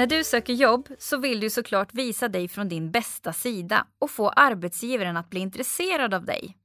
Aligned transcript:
När 0.00 0.06
du 0.06 0.24
söker 0.24 0.52
jobb 0.52 0.88
så 0.98 1.16
vill 1.16 1.40
du 1.40 1.50
såklart 1.50 1.94
visa 1.94 2.28
dig 2.28 2.48
från 2.48 2.68
din 2.68 2.90
bästa 2.90 3.32
sida 3.32 3.86
och 3.98 4.10
få 4.10 4.28
arbetsgivaren 4.28 5.16
att 5.16 5.30
bli 5.30 5.40
intresserad 5.40 6.14
av 6.14 6.24
dig. 6.24 6.56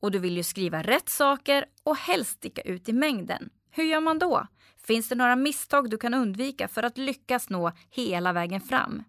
Och 0.00 0.10
du 0.10 0.18
vill 0.18 0.36
ju 0.36 0.42
skriva 0.42 0.82
rätt 0.82 1.08
saker 1.08 1.64
och 1.84 1.96
helst 1.96 2.30
sticka 2.30 2.62
ut 2.62 2.88
i 2.88 2.92
mängden. 2.92 3.50
Hur 3.70 3.84
gör 3.84 4.00
man 4.00 4.18
då? 4.18 4.46
Finns 4.86 5.08
det 5.08 5.14
några 5.14 5.36
misstag 5.36 5.90
du 5.90 5.98
kan 5.98 6.14
undvika 6.14 6.68
för 6.68 6.82
att 6.82 6.98
lyckas 6.98 7.50
nå 7.50 7.72
hela 7.90 8.32
vägen 8.32 8.60
fram? 8.60 9.02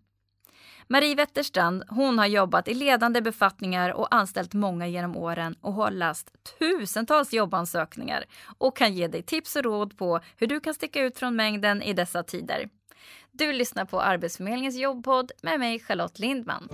Marie 0.88 1.16
Wetterstrand 1.16 1.83
hon 1.88 2.20
har 2.20 2.25
jobbat 2.25 2.67
i 2.67 2.73
ledande 2.73 3.22
befattningar 3.22 3.89
och 3.89 4.16
anställt 4.16 4.53
många 4.53 4.88
genom 4.88 5.17
åren 5.17 5.55
och 5.61 5.73
har 5.73 5.91
läst 5.91 6.31
tusentals 6.59 7.33
jobbansökningar 7.33 8.25
och 8.58 8.77
kan 8.77 8.94
ge 8.94 9.08
dig 9.08 9.23
tips 9.23 9.55
och 9.55 9.63
råd 9.63 9.97
på 9.97 10.20
hur 10.38 10.47
du 10.47 10.59
kan 10.59 10.73
sticka 10.73 11.02
ut 11.02 11.20
från 11.20 11.36
mängden 11.36 11.81
i 11.81 11.94
dessa 11.94 12.23
tider. 12.23 12.70
Du 13.32 13.54
lyssnar 13.54 13.86
på 13.86 14.02
Arbetsförmedlingens 14.02 14.76
jobbpodd 14.76 15.32
med 15.41 15.59
mig 15.59 15.80
Charlotte 15.80 16.20
Lindman. 16.20 16.70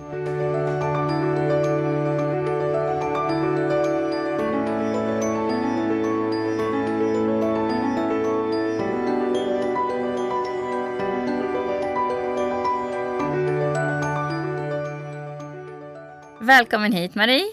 Välkommen 16.40 16.92
hit 16.92 17.14
Marie. 17.14 17.44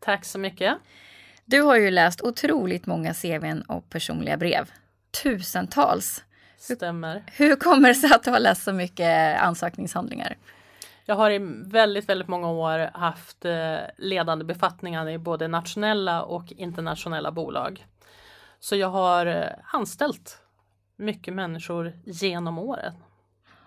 Tack 0.00 0.24
så 0.24 0.38
mycket. 0.38 0.74
Du 1.44 1.60
har 1.60 1.76
ju 1.76 1.90
läst 1.90 2.22
otroligt 2.22 2.86
många 2.86 3.14
CVn 3.14 3.62
och 3.62 3.90
personliga 3.90 4.36
brev. 4.36 4.70
Tusentals. 5.22 6.24
Stämmer. 6.72 7.24
Hur 7.26 7.56
kommer 7.56 7.88
det 7.88 7.94
sig 7.94 8.12
att 8.12 8.22
du 8.22 8.30
har 8.30 8.40
läst 8.40 8.62
så 8.62 8.72
mycket 8.72 9.40
ansökningshandlingar? 9.40 10.36
Jag 11.04 11.14
har 11.14 11.30
i 11.30 11.38
väldigt, 11.64 12.08
väldigt 12.08 12.28
många 12.28 12.50
år 12.50 12.90
haft 12.94 13.44
eh, 13.44 13.76
ledande 13.96 14.44
befattningar 14.44 15.08
i 15.08 15.18
både 15.18 15.48
nationella 15.48 16.22
och 16.22 16.52
internationella 16.52 17.32
bolag. 17.32 17.86
Så 18.60 18.76
jag 18.76 18.88
har 18.88 19.26
eh, 19.26 19.48
anställt 19.72 20.38
mycket 20.96 21.34
människor 21.34 21.92
genom 22.04 22.58
åren. 22.58 22.94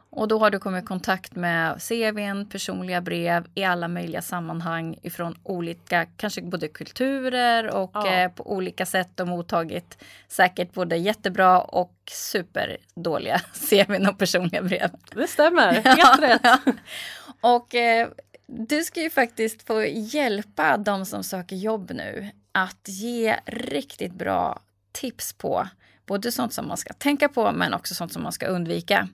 Och 0.09 0.27
då 0.27 0.39
har 0.39 0.49
du 0.49 0.59
kommit 0.59 0.83
i 0.83 0.87
kontakt 0.87 1.35
med 1.35 1.81
CVn, 1.81 2.49
personliga 2.49 3.01
brev 3.01 3.47
i 3.55 3.63
alla 3.63 3.87
möjliga 3.87 4.21
sammanhang 4.21 4.99
ifrån 5.01 5.35
olika, 5.43 6.05
kanske 6.05 6.41
både 6.41 6.67
kulturer 6.67 7.75
och 7.75 7.91
ja. 7.93 8.13
eh, 8.13 8.31
på 8.31 8.51
olika 8.51 8.85
sätt 8.85 9.19
och 9.19 9.27
mottagit 9.27 9.97
säkert 10.27 10.73
både 10.73 10.97
jättebra 10.97 11.61
och 11.61 11.93
superdåliga 12.11 13.41
CVn 13.69 14.07
och 14.07 14.17
personliga 14.17 14.61
brev. 14.61 14.89
Det 15.13 15.27
stämmer, 15.27 15.71
helt 15.85 16.21
rätt. 16.21 16.59
och 17.41 17.75
eh, 17.75 18.07
du 18.47 18.83
ska 18.83 19.01
ju 19.01 19.09
faktiskt 19.09 19.67
få 19.67 19.85
hjälpa 19.85 20.77
de 20.77 21.05
som 21.05 21.23
söker 21.23 21.55
jobb 21.55 21.91
nu 21.91 22.29
att 22.51 22.87
ge 22.87 23.35
riktigt 23.45 24.13
bra 24.13 24.59
tips 24.91 25.33
på 25.33 25.67
både 26.05 26.31
sånt 26.31 26.53
som 26.53 26.67
man 26.67 26.77
ska 26.77 26.93
tänka 26.93 27.29
på 27.29 27.51
men 27.51 27.73
också 27.73 27.95
sånt 27.95 28.13
som 28.13 28.23
man 28.23 28.31
ska 28.31 28.47
undvika. 28.47 29.07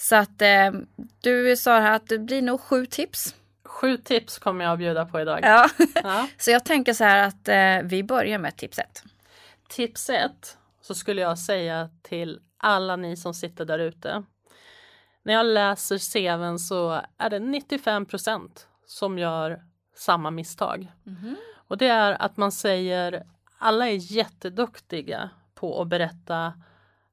Så 0.00 0.16
att 0.16 0.42
eh, 0.42 0.70
du 1.20 1.56
sa 1.56 1.80
här 1.80 1.92
att 1.92 2.06
det 2.06 2.18
blir 2.18 2.42
nog 2.42 2.60
sju 2.60 2.86
tips. 2.86 3.34
Sju 3.64 3.96
tips 3.96 4.38
kommer 4.38 4.64
jag 4.64 4.72
att 4.72 4.78
bjuda 4.78 5.06
på 5.06 5.20
idag. 5.20 5.40
Ja. 5.42 5.68
ja. 5.94 6.28
så 6.38 6.50
jag 6.50 6.64
tänker 6.64 6.92
så 6.92 7.04
här 7.04 7.28
att 7.28 7.48
eh, 7.48 7.88
vi 7.88 8.02
börjar 8.02 8.38
med 8.38 8.56
tips 8.56 8.78
ett. 8.78 9.02
Tips 9.68 10.10
ett 10.10 10.58
så 10.80 10.94
skulle 10.94 11.22
jag 11.22 11.38
säga 11.38 11.90
till 12.02 12.40
alla 12.56 12.96
ni 12.96 13.16
som 13.16 13.34
sitter 13.34 13.64
där 13.64 13.78
ute. 13.78 14.22
När 15.22 15.34
jag 15.34 15.46
läser 15.46 15.98
CVn 15.98 16.58
så 16.58 17.02
är 17.18 17.30
det 17.30 17.38
95% 17.38 18.50
som 18.86 19.18
gör 19.18 19.62
samma 19.96 20.30
misstag. 20.30 20.92
Mm. 21.06 21.36
Och 21.68 21.78
det 21.78 21.88
är 21.88 22.22
att 22.22 22.36
man 22.36 22.52
säger 22.52 23.26
alla 23.58 23.88
är 23.88 24.12
jätteduktiga 24.12 25.30
på 25.54 25.82
att 25.82 25.88
berätta 25.88 26.52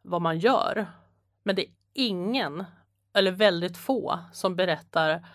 vad 0.01 0.21
man 0.21 0.39
gör. 0.39 0.87
Men 1.43 1.55
det 1.55 1.61
är 1.61 1.71
ingen 1.93 2.65
eller 3.15 3.31
väldigt 3.31 3.77
få 3.77 4.19
som 4.33 4.55
berättar 4.55 5.25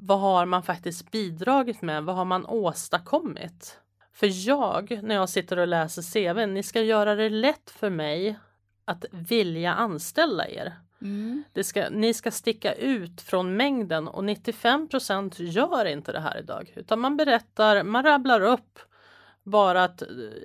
vad 0.00 0.20
har 0.20 0.46
man 0.46 0.62
faktiskt 0.62 1.10
bidragit 1.10 1.82
med? 1.82 2.04
Vad 2.04 2.16
har 2.16 2.24
man 2.24 2.46
åstadkommit? 2.46 3.78
För 4.12 4.48
jag, 4.48 5.00
när 5.02 5.14
jag 5.14 5.28
sitter 5.28 5.58
och 5.58 5.68
läser 5.68 6.02
CV, 6.02 6.46
ni 6.46 6.62
ska 6.62 6.82
göra 6.82 7.14
det 7.14 7.30
lätt 7.30 7.70
för 7.70 7.90
mig 7.90 8.38
att 8.84 9.04
vilja 9.10 9.74
anställa 9.74 10.48
er. 10.48 10.74
Mm. 11.02 11.44
Ska, 11.62 11.90
ni 11.90 12.14
ska 12.14 12.30
sticka 12.30 12.72
ut 12.72 13.20
från 13.20 13.56
mängden 13.56 14.08
och 14.08 14.22
95% 14.22 15.42
gör 15.42 15.84
inte 15.84 16.12
det 16.12 16.20
här 16.20 16.38
idag. 16.38 16.72
Utan 16.76 17.00
man 17.00 17.16
berättar, 17.16 17.82
man 17.82 18.04
rabblar 18.04 18.40
upp 18.40 18.78
bara 19.42 19.84
att 19.84 20.02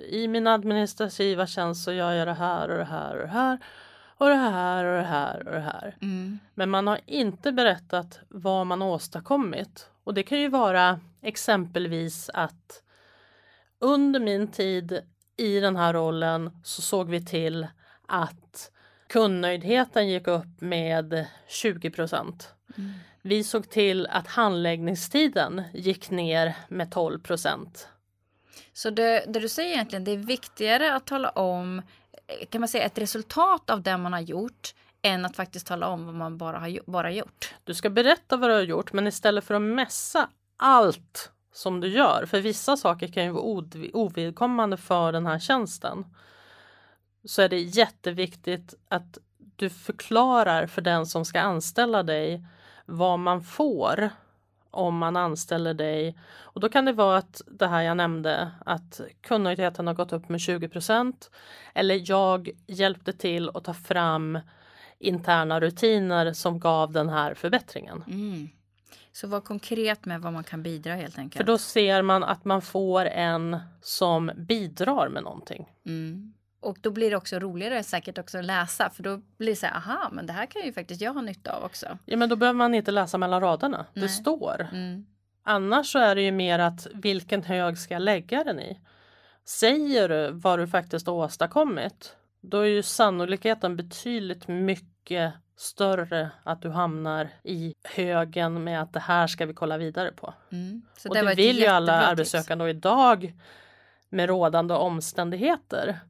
i 0.08 0.28
min 0.28 0.46
administrativa 0.46 1.46
tjänst 1.46 1.84
så 1.84 1.92
gör 1.92 2.12
jag 2.12 2.28
det 2.28 2.34
här 2.34 2.68
och 2.68 2.78
det 2.78 2.84
här 2.84 3.14
och 3.14 3.22
det 3.22 3.32
här 3.32 3.58
och 4.16 4.28
det 4.28 4.34
här 4.34 4.84
och 4.84 4.96
det 4.96 5.08
här 5.08 5.48
och 5.48 5.52
det 5.52 5.60
här. 5.60 5.96
Mm. 6.02 6.38
Men 6.54 6.70
man 6.70 6.86
har 6.86 7.00
inte 7.06 7.52
berättat 7.52 8.20
vad 8.28 8.66
man 8.66 8.82
åstadkommit. 8.82 9.90
Och 10.04 10.14
det 10.14 10.22
kan 10.22 10.40
ju 10.40 10.48
vara 10.48 11.00
exempelvis 11.22 12.30
att 12.34 12.82
under 13.78 14.20
min 14.20 14.48
tid 14.48 15.00
i 15.36 15.60
den 15.60 15.76
här 15.76 15.92
rollen 15.92 16.50
så 16.64 16.82
såg 16.82 17.08
vi 17.08 17.24
till 17.24 17.66
att 18.06 18.70
kundnöjdheten 19.08 20.08
gick 20.08 20.28
upp 20.28 20.60
med 20.60 21.26
20 21.48 21.90
procent. 21.90 22.54
Mm. 22.76 22.92
Vi 23.22 23.44
såg 23.44 23.70
till 23.70 24.06
att 24.06 24.26
handläggningstiden 24.26 25.62
gick 25.72 26.10
ner 26.10 26.56
med 26.68 26.90
12 26.90 27.20
procent. 27.20 27.88
Så 28.74 28.90
det, 28.90 29.24
det, 29.28 29.40
du 29.40 29.48
säger 29.48 29.74
egentligen, 29.74 30.04
det 30.04 30.10
är 30.10 30.16
viktigare 30.16 30.94
att 30.94 31.06
tala 31.06 31.28
om 31.28 31.82
eh, 32.26 32.46
kan 32.46 32.60
man 32.60 32.68
säga 32.68 32.84
ett 32.84 32.98
resultat 32.98 33.70
av 33.70 33.82
det 33.82 33.96
man 33.96 34.12
har 34.12 34.20
gjort 34.20 34.74
än 35.02 35.24
att 35.24 35.36
faktiskt 35.36 35.66
tala 35.66 35.88
om 35.88 36.06
vad 36.06 36.14
man 36.14 36.38
bara 36.38 36.58
har 36.58 36.80
bara 36.86 37.10
gjort. 37.10 37.54
Du 37.64 37.74
ska 37.74 37.90
berätta 37.90 38.36
vad 38.36 38.50
du 38.50 38.54
har 38.54 38.62
gjort 38.62 38.92
men 38.92 39.06
istället 39.06 39.44
för 39.44 39.54
att 39.54 39.62
mässa 39.62 40.28
allt 40.56 41.30
som 41.52 41.80
du 41.80 41.88
gör, 41.88 42.26
för 42.26 42.40
vissa 42.40 42.76
saker 42.76 43.08
kan 43.08 43.24
ju 43.24 43.30
vara 43.30 43.64
ovidkommande 43.92 44.76
för 44.76 45.12
den 45.12 45.26
här 45.26 45.38
tjänsten, 45.38 46.04
så 47.24 47.42
är 47.42 47.48
det 47.48 47.60
jätteviktigt 47.60 48.74
att 48.88 49.18
du 49.56 49.70
förklarar 49.70 50.66
för 50.66 50.82
den 50.82 51.06
som 51.06 51.24
ska 51.24 51.40
anställa 51.40 52.02
dig 52.02 52.46
vad 52.86 53.18
man 53.18 53.42
får 53.42 54.10
om 54.74 54.98
man 54.98 55.16
anställer 55.16 55.74
dig. 55.74 56.18
Och 56.40 56.60
då 56.60 56.68
kan 56.68 56.84
det 56.84 56.92
vara 56.92 57.16
att 57.16 57.42
det 57.46 57.66
här 57.66 57.82
jag 57.82 57.96
nämnde 57.96 58.50
att 58.66 59.00
kundnöjdheten 59.20 59.86
har 59.86 59.94
gått 59.94 60.12
upp 60.12 60.28
med 60.28 60.38
20% 60.38 61.14
eller 61.74 62.10
jag 62.10 62.50
hjälpte 62.66 63.12
till 63.12 63.50
att 63.54 63.64
ta 63.64 63.74
fram 63.74 64.38
interna 64.98 65.60
rutiner 65.60 66.32
som 66.32 66.60
gav 66.60 66.92
den 66.92 67.08
här 67.08 67.34
förbättringen. 67.34 68.04
Mm. 68.06 68.48
Så 69.12 69.26
var 69.26 69.40
konkret 69.40 70.04
med 70.04 70.20
vad 70.20 70.32
man 70.32 70.44
kan 70.44 70.62
bidra 70.62 70.94
helt 70.94 71.18
enkelt. 71.18 71.36
För 71.36 71.44
då 71.44 71.58
ser 71.58 72.02
man 72.02 72.24
att 72.24 72.44
man 72.44 72.62
får 72.62 73.04
en 73.06 73.58
som 73.80 74.30
bidrar 74.36 75.08
med 75.08 75.22
någonting. 75.22 75.68
Mm. 75.86 76.34
Och 76.64 76.78
då 76.80 76.90
blir 76.90 77.10
det 77.10 77.16
också 77.16 77.38
roligare 77.38 77.82
säkert 77.82 78.18
också 78.18 78.38
att 78.38 78.44
läsa 78.44 78.90
för 78.90 79.02
då 79.02 79.20
blir 79.38 79.48
det 79.48 79.56
så 79.56 79.66
här, 79.66 79.74
aha, 79.76 80.08
men 80.12 80.26
det 80.26 80.32
här 80.32 80.46
kan 80.46 80.62
ju 80.62 80.72
faktiskt 80.72 81.00
jag 81.00 81.14
ha 81.14 81.20
nytta 81.20 81.52
av 81.52 81.64
också. 81.64 81.98
Ja, 82.04 82.16
men 82.16 82.28
då 82.28 82.36
behöver 82.36 82.56
man 82.56 82.74
inte 82.74 82.90
läsa 82.90 83.18
mellan 83.18 83.40
raderna. 83.40 83.86
Nej. 83.92 84.02
Det 84.02 84.08
står. 84.08 84.68
Mm. 84.72 85.06
Annars 85.42 85.92
så 85.92 85.98
är 85.98 86.14
det 86.14 86.22
ju 86.22 86.32
mer 86.32 86.58
att 86.58 86.86
vilken 86.94 87.42
hög 87.42 87.78
ska 87.78 87.94
jag 87.94 88.02
lägga 88.02 88.44
den 88.44 88.60
i? 88.60 88.80
Säger 89.44 90.08
du 90.08 90.30
vad 90.30 90.58
du 90.58 90.66
faktiskt 90.66 91.08
åstadkommit, 91.08 92.16
då 92.40 92.60
är 92.60 92.66
ju 92.66 92.82
sannolikheten 92.82 93.76
betydligt 93.76 94.48
mycket 94.48 95.32
större 95.56 96.30
att 96.42 96.62
du 96.62 96.70
hamnar 96.70 97.28
i 97.42 97.74
högen 97.82 98.64
med 98.64 98.82
att 98.82 98.92
det 98.92 99.00
här 99.00 99.26
ska 99.26 99.46
vi 99.46 99.54
kolla 99.54 99.78
vidare 99.78 100.12
på. 100.12 100.34
Mm. 100.52 100.82
och 101.08 101.14
det 101.14 101.34
vill 101.34 101.58
ju 101.58 101.66
alla 101.66 102.02
arbetssökande 102.02 102.64
och 102.64 102.70
idag 102.70 103.34
med 104.08 104.28
rådande 104.28 104.74
omständigheter 104.74 106.00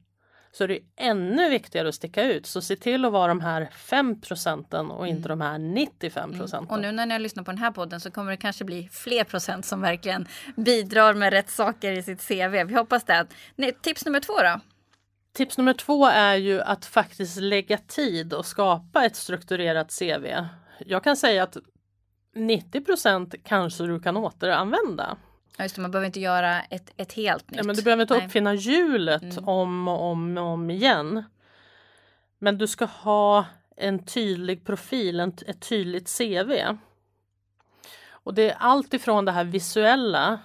så 0.57 0.63
är 0.63 0.67
det 0.67 0.75
är 0.75 0.81
ännu 0.97 1.49
viktigare 1.49 1.89
att 1.89 1.95
sticka 1.95 2.23
ut. 2.23 2.45
Så 2.45 2.61
se 2.61 2.75
till 2.75 3.05
att 3.05 3.11
vara 3.11 3.27
de 3.27 3.41
här 3.41 3.69
5 3.75 4.21
procenten 4.21 4.91
och 4.91 5.07
inte 5.07 5.27
mm. 5.33 5.39
de 5.39 5.41
här 5.41 5.57
95 5.57 6.31
procenten. 6.31 6.57
Mm. 6.57 6.75
Och 6.75 6.81
nu 6.81 6.91
när 6.91 7.05
ni 7.05 7.11
har 7.11 7.19
lyssnat 7.19 7.45
på 7.45 7.51
den 7.51 7.57
här 7.57 7.71
podden 7.71 7.99
så 7.99 8.11
kommer 8.11 8.31
det 8.31 8.37
kanske 8.37 8.63
bli 8.63 8.89
fler 8.91 9.23
procent 9.23 9.65
som 9.65 9.81
verkligen 9.81 10.27
bidrar 10.55 11.13
med 11.13 11.33
rätt 11.33 11.49
saker 11.49 11.91
i 11.91 12.03
sitt 12.03 12.27
CV. 12.27 12.63
Vi 12.63 12.75
hoppas 12.75 13.03
det. 13.03 13.27
Tips 13.81 14.05
nummer 14.05 14.19
två 14.19 14.33
då? 14.33 14.59
Tips 15.33 15.57
nummer 15.57 15.73
två 15.73 16.05
är 16.05 16.35
ju 16.35 16.61
att 16.61 16.85
faktiskt 16.85 17.37
lägga 17.37 17.77
tid 17.77 18.33
och 18.33 18.45
skapa 18.45 19.05
ett 19.05 19.15
strukturerat 19.15 19.99
CV. 19.99 20.25
Jag 20.85 21.03
kan 21.03 21.17
säga 21.17 21.43
att 21.43 21.57
90 22.35 22.81
procent 22.81 23.35
kanske 23.43 23.83
du 23.83 23.99
kan 23.99 24.17
återanvända. 24.17 25.17
Ja, 25.57 25.63
just 25.63 25.75
det, 25.75 25.81
man 25.81 25.91
behöver 25.91 26.05
inte 26.05 26.19
göra 26.19 26.61
ett, 26.61 26.93
ett 26.97 27.13
helt 27.13 27.51
nytt. 27.51 27.57
Ja, 27.57 27.63
men 27.63 27.75
du 27.75 27.81
behöver 27.81 28.01
inte 28.01 28.25
uppfinna 28.25 28.53
hjulet 28.53 29.23
mm. 29.23 29.49
om 29.49 29.87
och 29.87 30.03
om 30.03 30.37
och 30.37 30.43
om 30.43 30.69
igen. 30.69 31.23
Men 32.39 32.57
du 32.57 32.67
ska 32.67 32.85
ha 32.85 33.45
en 33.75 34.05
tydlig 34.05 34.65
profil, 34.65 35.19
en, 35.19 35.33
ett 35.47 35.61
tydligt 35.61 36.17
CV. 36.17 36.51
Och 38.09 38.33
det 38.33 38.49
är 38.49 38.55
allt 38.59 38.93
ifrån 38.93 39.25
det 39.25 39.31
här 39.31 39.43
visuella 39.43 40.39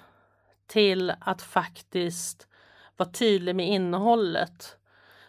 till 0.67 1.13
att 1.21 1.43
faktiskt 1.43 2.47
vara 2.97 3.11
tydlig 3.11 3.57
med 3.57 3.69
innehållet 3.69 4.77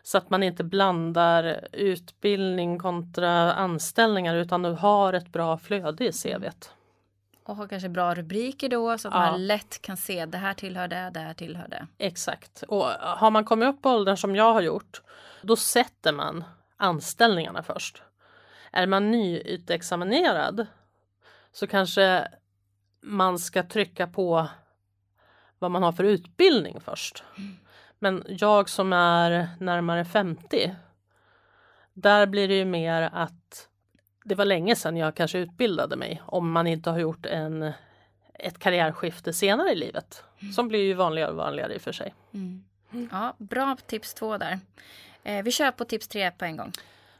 så 0.03 0.17
att 0.17 0.29
man 0.29 0.43
inte 0.43 0.63
blandar 0.63 1.67
utbildning 1.71 2.79
kontra 2.79 3.53
anställningar 3.53 4.35
utan 4.35 4.61
du 4.61 4.69
har 4.69 5.13
ett 5.13 5.31
bra 5.31 5.57
flöde 5.57 6.05
i 6.05 6.11
CVt. 6.11 6.71
Och 7.51 7.57
har 7.57 7.67
kanske 7.67 7.89
bra 7.89 8.15
rubriker 8.15 8.69
då 8.69 8.97
så 8.97 9.07
att 9.07 9.13
ja. 9.13 9.19
man 9.19 9.47
lätt 9.47 9.81
kan 9.81 9.97
se 9.97 10.25
det 10.25 10.37
här 10.37 10.53
tillhör 10.53 10.87
det, 10.87 11.11
det 11.13 11.19
här 11.19 11.33
tillhör 11.33 11.67
det. 11.67 11.87
Exakt. 11.97 12.63
Och 12.67 12.85
har 12.99 13.31
man 13.31 13.45
kommit 13.45 13.69
upp 13.69 13.81
på 13.81 13.89
åldern 13.89 14.17
som 14.17 14.35
jag 14.35 14.53
har 14.53 14.61
gjort 14.61 15.01
då 15.41 15.55
sätter 15.55 16.13
man 16.13 16.43
anställningarna 16.77 17.63
först. 17.63 18.03
Är 18.71 18.87
man 18.87 19.11
nyutexaminerad 19.11 20.67
så 21.51 21.67
kanske 21.67 22.27
man 23.01 23.39
ska 23.39 23.63
trycka 23.63 24.07
på 24.07 24.47
vad 25.59 25.71
man 25.71 25.83
har 25.83 25.91
för 25.91 26.03
utbildning 26.03 26.81
först. 26.81 27.23
Mm. 27.37 27.57
Men 27.99 28.23
jag 28.27 28.69
som 28.69 28.93
är 28.93 29.49
närmare 29.59 30.05
50 30.05 30.75
där 31.93 32.25
blir 32.25 32.47
det 32.47 32.55
ju 32.55 32.65
mer 32.65 33.09
att 33.13 33.40
det 34.23 34.35
var 34.35 34.45
länge 34.45 34.75
sedan 34.75 34.97
jag 34.97 35.15
kanske 35.15 35.37
utbildade 35.37 35.95
mig 35.95 36.21
om 36.25 36.51
man 36.51 36.67
inte 36.67 36.89
har 36.89 36.99
gjort 36.99 37.25
en, 37.25 37.71
ett 38.33 38.59
karriärskifte 38.59 39.33
senare 39.33 39.71
i 39.71 39.75
livet. 39.75 40.23
Mm. 40.41 40.53
Som 40.53 40.67
blir 40.67 40.79
ju 40.79 40.93
vanligare 40.93 41.31
och 41.31 41.37
vanligare 41.37 41.73
i 41.73 41.77
och 41.77 41.81
för 41.81 41.91
sig. 41.91 42.13
Mm. 42.33 42.63
Ja, 43.11 43.35
bra 43.37 43.77
tips 43.85 44.13
två 44.13 44.37
där. 44.37 44.59
Eh, 45.23 45.43
vi 45.43 45.51
kör 45.51 45.71
på 45.71 45.85
tips 45.85 46.07
tre 46.07 46.31
på 46.31 46.45
en 46.45 46.57
gång. 46.57 46.71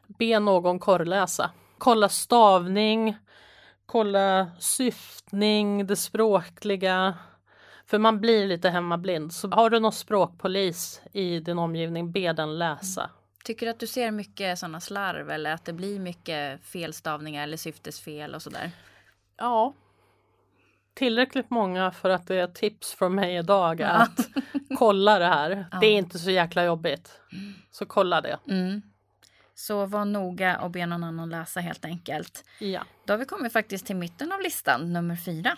Be 0.07 0.39
någon 0.39 0.79
korrläsa. 0.79 1.51
Kolla 1.77 2.09
stavning, 2.09 3.17
kolla 3.85 4.51
syftning, 4.59 5.87
det 5.87 5.95
språkliga. 5.95 7.13
För 7.85 7.97
man 7.97 8.21
blir 8.21 8.47
lite 8.47 8.69
hemmablind. 8.69 9.33
Så 9.33 9.49
har 9.49 9.69
du 9.69 9.79
någon 9.79 9.91
språkpolis 9.91 11.01
i 11.11 11.39
din 11.39 11.59
omgivning, 11.59 12.11
be 12.11 12.33
den 12.33 12.57
läsa. 12.57 13.09
Tycker 13.43 13.65
du 13.65 13.69
att 13.69 13.79
du 13.79 13.87
ser 13.87 14.11
mycket 14.11 14.59
sådana 14.59 14.79
slarv 14.79 15.29
eller 15.29 15.53
att 15.53 15.65
det 15.65 15.73
blir 15.73 15.99
mycket 15.99 16.63
felstavningar 16.63 17.43
eller 17.43 17.57
syftesfel 17.57 18.35
och 18.35 18.41
sådär? 18.41 18.71
Ja. 19.37 19.73
Tillräckligt 20.93 21.49
många 21.49 21.91
för 21.91 22.09
att 22.09 22.27
det 22.27 22.35
är 22.35 22.47
tips 22.47 22.93
från 22.93 23.15
mig 23.15 23.35
idag 23.35 23.79
ja. 23.79 23.87
att 23.87 24.27
kolla 24.77 25.19
det 25.19 25.25
här. 25.25 25.65
Ja. 25.71 25.77
Det 25.79 25.87
är 25.87 25.97
inte 25.97 26.19
så 26.19 26.31
jäkla 26.31 26.63
jobbigt. 26.63 27.19
Så 27.71 27.85
kolla 27.85 28.21
det. 28.21 28.39
Mm. 28.47 28.81
Så 29.55 29.85
var 29.85 30.05
noga 30.05 30.59
och 30.59 30.71
be 30.71 30.85
någon 30.85 31.03
annan 31.03 31.29
läsa 31.29 31.59
helt 31.59 31.85
enkelt. 31.85 32.45
Ja. 32.59 32.83
Då 33.05 33.13
har 33.13 33.17
vi 33.17 33.25
kommit 33.25 33.53
faktiskt 33.53 33.85
till 33.85 33.95
mitten 33.95 34.31
av 34.31 34.41
listan, 34.41 34.93
nummer 34.93 35.15
fyra. 35.15 35.57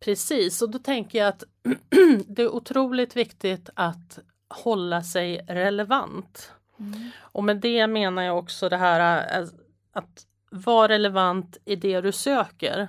Precis, 0.00 0.62
och 0.62 0.70
då 0.70 0.78
tänker 0.78 1.18
jag 1.18 1.28
att 1.28 1.44
det 2.26 2.42
är 2.42 2.48
otroligt 2.48 3.16
viktigt 3.16 3.70
att 3.74 4.18
hålla 4.50 5.02
sig 5.02 5.44
relevant. 5.48 6.52
Mm. 6.78 7.10
Och 7.18 7.44
med 7.44 7.56
det 7.56 7.86
menar 7.86 8.22
jag 8.22 8.38
också 8.38 8.68
det 8.68 8.76
här 8.76 9.40
äh, 9.40 9.48
att 9.92 10.26
vara 10.50 10.88
relevant 10.88 11.56
i 11.64 11.76
det 11.76 12.00
du 12.00 12.12
söker. 12.12 12.88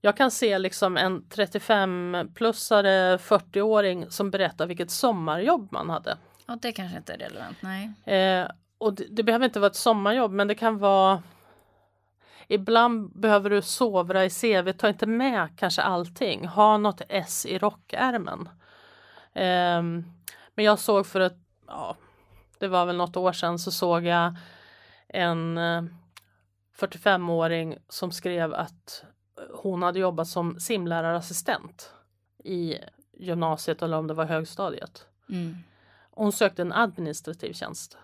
Jag 0.00 0.16
kan 0.16 0.30
se 0.30 0.58
liksom 0.58 0.96
en 0.96 1.22
35-plussare 1.22 3.16
40-åring 3.16 4.10
som 4.10 4.30
berättar 4.30 4.66
vilket 4.66 4.90
sommarjobb 4.90 5.72
man 5.72 5.90
hade. 5.90 6.18
Ja, 6.46 6.58
det 6.62 6.72
kanske 6.72 6.96
inte 6.96 7.12
är 7.14 7.18
relevant, 7.18 7.56
nej. 7.60 7.92
Eh, 8.04 8.48
och 8.78 8.94
det, 8.94 9.04
det, 9.10 9.22
behöver 9.22 9.44
inte 9.44 9.60
vara 9.60 9.70
ett 9.70 9.76
sommarjobb, 9.76 10.32
men 10.32 10.48
det 10.48 10.54
kan 10.54 10.78
vara 10.78 11.22
Ibland 12.48 13.10
behöver 13.20 13.50
du 13.50 13.62
sovra 13.62 14.24
i 14.24 14.30
CV, 14.30 14.72
ta 14.72 14.88
inte 14.88 15.06
med 15.06 15.48
kanske 15.56 15.82
allting. 15.82 16.46
Ha 16.46 16.78
något 16.78 17.02
S 17.08 17.46
i 17.46 17.58
rockärmen. 17.58 18.48
Eh, 19.34 19.82
men 20.56 20.64
jag 20.64 20.78
såg 20.78 21.06
för 21.06 21.20
ett, 21.20 21.38
ja, 21.66 21.96
det 22.58 22.68
var 22.68 22.86
väl 22.86 22.96
något 22.96 23.16
år 23.16 23.32
sedan 23.32 23.58
så 23.58 23.70
såg 23.70 24.04
jag 24.04 24.36
en 25.08 25.58
45-åring 26.78 27.72
eh, 27.72 27.78
som 27.88 28.12
skrev 28.12 28.54
att 28.54 29.04
hon 29.54 29.82
hade 29.82 29.98
jobbat 29.98 30.28
som 30.28 30.60
simlärarassistent 30.60 31.92
i 32.44 32.78
gymnasiet 33.12 33.82
eller 33.82 33.96
om 33.96 34.06
det 34.06 34.14
var 34.14 34.24
högstadiet. 34.24 35.06
Mm. 35.28 35.56
Hon 36.10 36.32
sökte 36.32 36.62
en 36.62 36.72
administrativ 36.72 37.52
tjänst. 37.52 37.98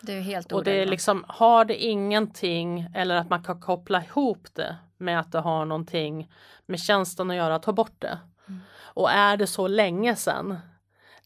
Det 0.00 0.12
är 0.12 0.20
helt 0.20 0.52
Och 0.52 0.64
det 0.64 0.82
är 0.82 0.86
liksom, 0.86 1.24
har 1.28 1.64
det 1.64 1.84
ingenting 1.84 2.90
eller 2.94 3.16
att 3.16 3.30
man 3.30 3.42
kan 3.42 3.60
koppla 3.60 4.04
ihop 4.04 4.48
det 4.52 4.76
med 4.96 5.20
att 5.20 5.32
det 5.32 5.40
har 5.40 5.64
någonting 5.64 6.32
med 6.66 6.80
tjänsten 6.80 7.30
att 7.30 7.36
göra, 7.36 7.58
ta 7.58 7.72
bort 7.72 7.94
det. 7.98 8.18
Mm. 8.48 8.60
Och 8.80 9.10
är 9.10 9.36
det 9.36 9.46
så 9.46 9.68
länge 9.68 10.16
sedan, 10.16 10.58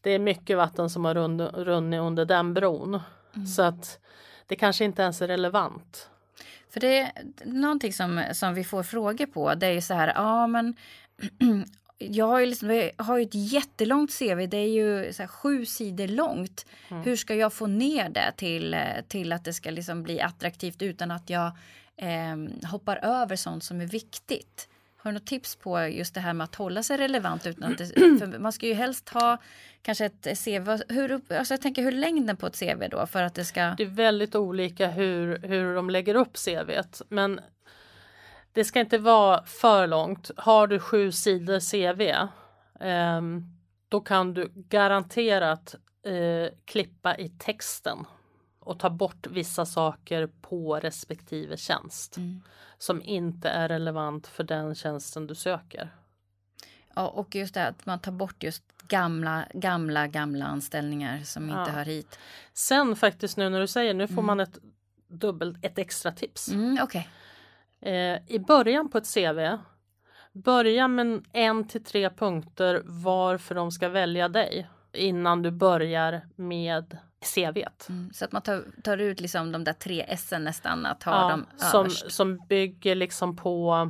det 0.03 0.11
är 0.11 0.19
mycket 0.19 0.57
vatten 0.57 0.89
som 0.89 1.05
har 1.05 1.15
runnit 1.65 1.99
under 1.99 2.25
den 2.25 2.53
bron. 2.53 2.99
Mm. 3.35 3.47
Så 3.47 3.61
att 3.61 3.99
det 4.47 4.55
kanske 4.55 4.85
inte 4.85 5.01
ens 5.01 5.21
är 5.21 5.27
relevant. 5.27 6.09
För 6.69 6.79
det 6.79 6.97
är 6.97 7.11
någonting 7.45 7.93
som, 7.93 8.23
som 8.33 8.53
vi 8.53 8.63
får 8.63 8.83
frågor 8.83 9.25
på. 9.25 9.55
Det 9.55 9.67
är 9.67 9.71
ju 9.71 9.81
så 9.81 9.93
här, 9.93 10.13
ja 10.15 10.47
men 10.47 10.75
jag 11.97 12.27
har 12.27 12.39
ju, 12.39 12.45
liksom, 12.45 12.69
jag 12.71 13.03
har 13.03 13.17
ju 13.17 13.23
ett 13.23 13.35
jättelångt 13.53 14.19
CV. 14.19 14.47
Det 14.47 14.57
är 14.57 14.69
ju 14.69 15.13
så 15.13 15.27
sju 15.27 15.65
sidor 15.65 16.07
långt. 16.07 16.65
Mm. 16.89 17.03
Hur 17.03 17.15
ska 17.15 17.35
jag 17.35 17.53
få 17.53 17.67
ner 17.67 18.09
det 18.09 18.31
till, 18.37 18.75
till 19.07 19.31
att 19.31 19.45
det 19.45 19.53
ska 19.53 19.71
liksom 19.71 20.03
bli 20.03 20.21
attraktivt 20.21 20.81
utan 20.81 21.11
att 21.11 21.29
jag 21.29 21.51
eh, 21.95 22.67
hoppar 22.71 22.97
över 22.97 23.35
sånt 23.35 23.63
som 23.63 23.81
är 23.81 23.85
viktigt? 23.85 24.69
Har 25.03 25.11
du 25.11 25.13
något 25.13 25.25
tips 25.25 25.55
på 25.55 25.87
just 25.87 26.13
det 26.13 26.19
här 26.19 26.33
med 26.33 26.43
att 26.45 26.55
hålla 26.55 26.83
sig 26.83 26.97
relevant 26.97 27.47
utan 27.47 27.71
att 27.71 27.77
det, 27.77 28.37
man 28.39 28.51
ska 28.51 28.67
ju 28.67 28.73
helst 28.73 29.09
ha 29.09 29.37
kanske 29.81 30.05
ett 30.05 30.43
CV. 30.45 30.93
Hur, 30.93 31.21
alltså 31.37 31.53
jag 31.53 31.61
tänker 31.61 31.83
hur 31.83 31.91
längden 31.91 32.37
på 32.37 32.47
ett 32.47 32.59
CV 32.59 32.87
då 32.91 33.05
för 33.05 33.23
att 33.23 33.33
det 33.33 33.45
ska? 33.45 33.61
Det 33.77 33.83
är 33.83 33.87
väldigt 33.87 34.35
olika 34.35 34.87
hur, 34.87 35.37
hur 35.37 35.75
de 35.75 35.89
lägger 35.89 36.15
upp 36.15 36.37
CVt 36.37 37.01
men 37.09 37.39
det 38.53 38.63
ska 38.63 38.79
inte 38.79 38.97
vara 38.97 39.43
för 39.45 39.87
långt. 39.87 40.31
Har 40.37 40.67
du 40.67 40.79
sju 40.79 41.11
sidor 41.11 41.59
CV 41.59 42.01
eh, 42.85 43.21
då 43.89 44.01
kan 44.01 44.33
du 44.33 44.51
garanterat 44.55 45.75
eh, 46.05 46.57
klippa 46.65 47.17
i 47.17 47.29
texten 47.29 48.05
och 48.63 48.79
ta 48.79 48.89
bort 48.89 49.27
vissa 49.27 49.65
saker 49.65 50.27
på 50.41 50.79
respektive 50.79 51.57
tjänst 51.57 52.17
mm. 52.17 52.41
som 52.77 53.01
inte 53.01 53.49
är 53.49 53.67
relevant 53.67 54.27
för 54.27 54.43
den 54.43 54.75
tjänsten 54.75 55.27
du 55.27 55.35
söker. 55.35 55.89
Ja, 56.95 57.07
och 57.07 57.35
just 57.35 57.53
det 57.53 57.67
att 57.67 57.85
man 57.85 57.99
tar 57.99 58.11
bort 58.11 58.43
just 58.43 58.63
gamla, 58.87 59.45
gamla, 59.53 60.07
gamla 60.07 60.45
anställningar 60.45 61.19
som 61.19 61.49
inte 61.49 61.71
hör 61.71 61.85
hit. 61.85 62.19
Sen 62.53 62.95
faktiskt 62.95 63.37
nu 63.37 63.49
när 63.49 63.59
du 63.59 63.67
säger, 63.67 63.93
nu 63.93 64.07
får 64.07 64.13
mm. 64.13 64.25
man 64.25 64.39
ett 64.39 64.57
dubbelt, 65.07 65.65
ett 65.65 65.77
extra 65.77 66.11
tips. 66.11 66.47
Mm, 66.47 66.83
okay. 66.83 67.03
eh, 67.79 68.19
I 68.27 68.39
början 68.47 68.89
på 68.89 68.97
ett 68.97 69.13
CV, 69.13 69.57
börja 70.33 70.87
med 70.87 71.25
en 71.33 71.67
till 71.67 71.83
tre 71.83 72.09
punkter 72.09 72.81
varför 72.85 73.55
de 73.55 73.71
ska 73.71 73.89
välja 73.89 74.29
dig 74.29 74.69
innan 74.93 75.41
du 75.41 75.51
börjar 75.51 76.21
med 76.35 76.97
CVt. 77.23 77.89
Mm, 77.89 78.13
så 78.13 78.25
att 78.25 78.31
man 78.31 78.41
tar, 78.41 78.63
tar, 78.83 78.97
ut 78.97 79.19
liksom 79.19 79.51
de 79.51 79.63
där 79.63 79.73
tre 79.73 80.05
S 80.07 80.33
nästan, 80.39 80.85
att 80.85 81.03
ha 81.03 81.21
ja, 81.21 81.29
dem 81.29 81.45
som, 81.57 81.89
som 81.89 82.37
bygger 82.49 82.95
liksom 82.95 83.35
på 83.35 83.89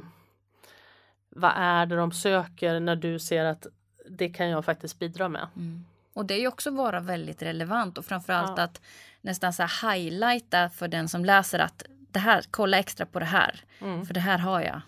vad 1.30 1.52
är 1.56 1.86
det 1.86 1.96
de 1.96 2.12
söker 2.12 2.80
när 2.80 2.96
du 2.96 3.20
ser 3.20 3.46
att 3.46 3.68
det 4.10 4.30
kan 4.30 4.50
jag 4.50 4.66
faktiskt 4.66 5.00
bidra 5.00 5.30
med. 5.30 5.48
Mm. 5.56 5.86
Och 6.13 6.25
det 6.25 6.34
är 6.34 6.40
ju 6.40 6.48
också 6.48 6.72
vara 6.72 7.00
väldigt 7.00 7.42
relevant 7.42 7.98
och 7.98 8.06
framförallt 8.06 8.58
ja. 8.58 8.63
att 8.63 8.82
nästan 9.22 9.54
så 9.54 9.63
här 9.63 9.94
highlighta 9.94 10.70
för 10.70 10.88
den 10.88 11.10
som 11.10 11.25
läser 11.25 11.60
att 11.60 11.84
det 12.12 12.20
här, 12.20 12.44
kolla 12.52 12.78
extra 12.78 13.06
på 13.06 13.20
det 13.20 13.25
här. 13.25 13.62
Mm. 13.80 14.06
För 14.06 14.13
det 14.13 14.20
här 14.20 14.38
har 14.38 14.62
jag. 14.62 14.82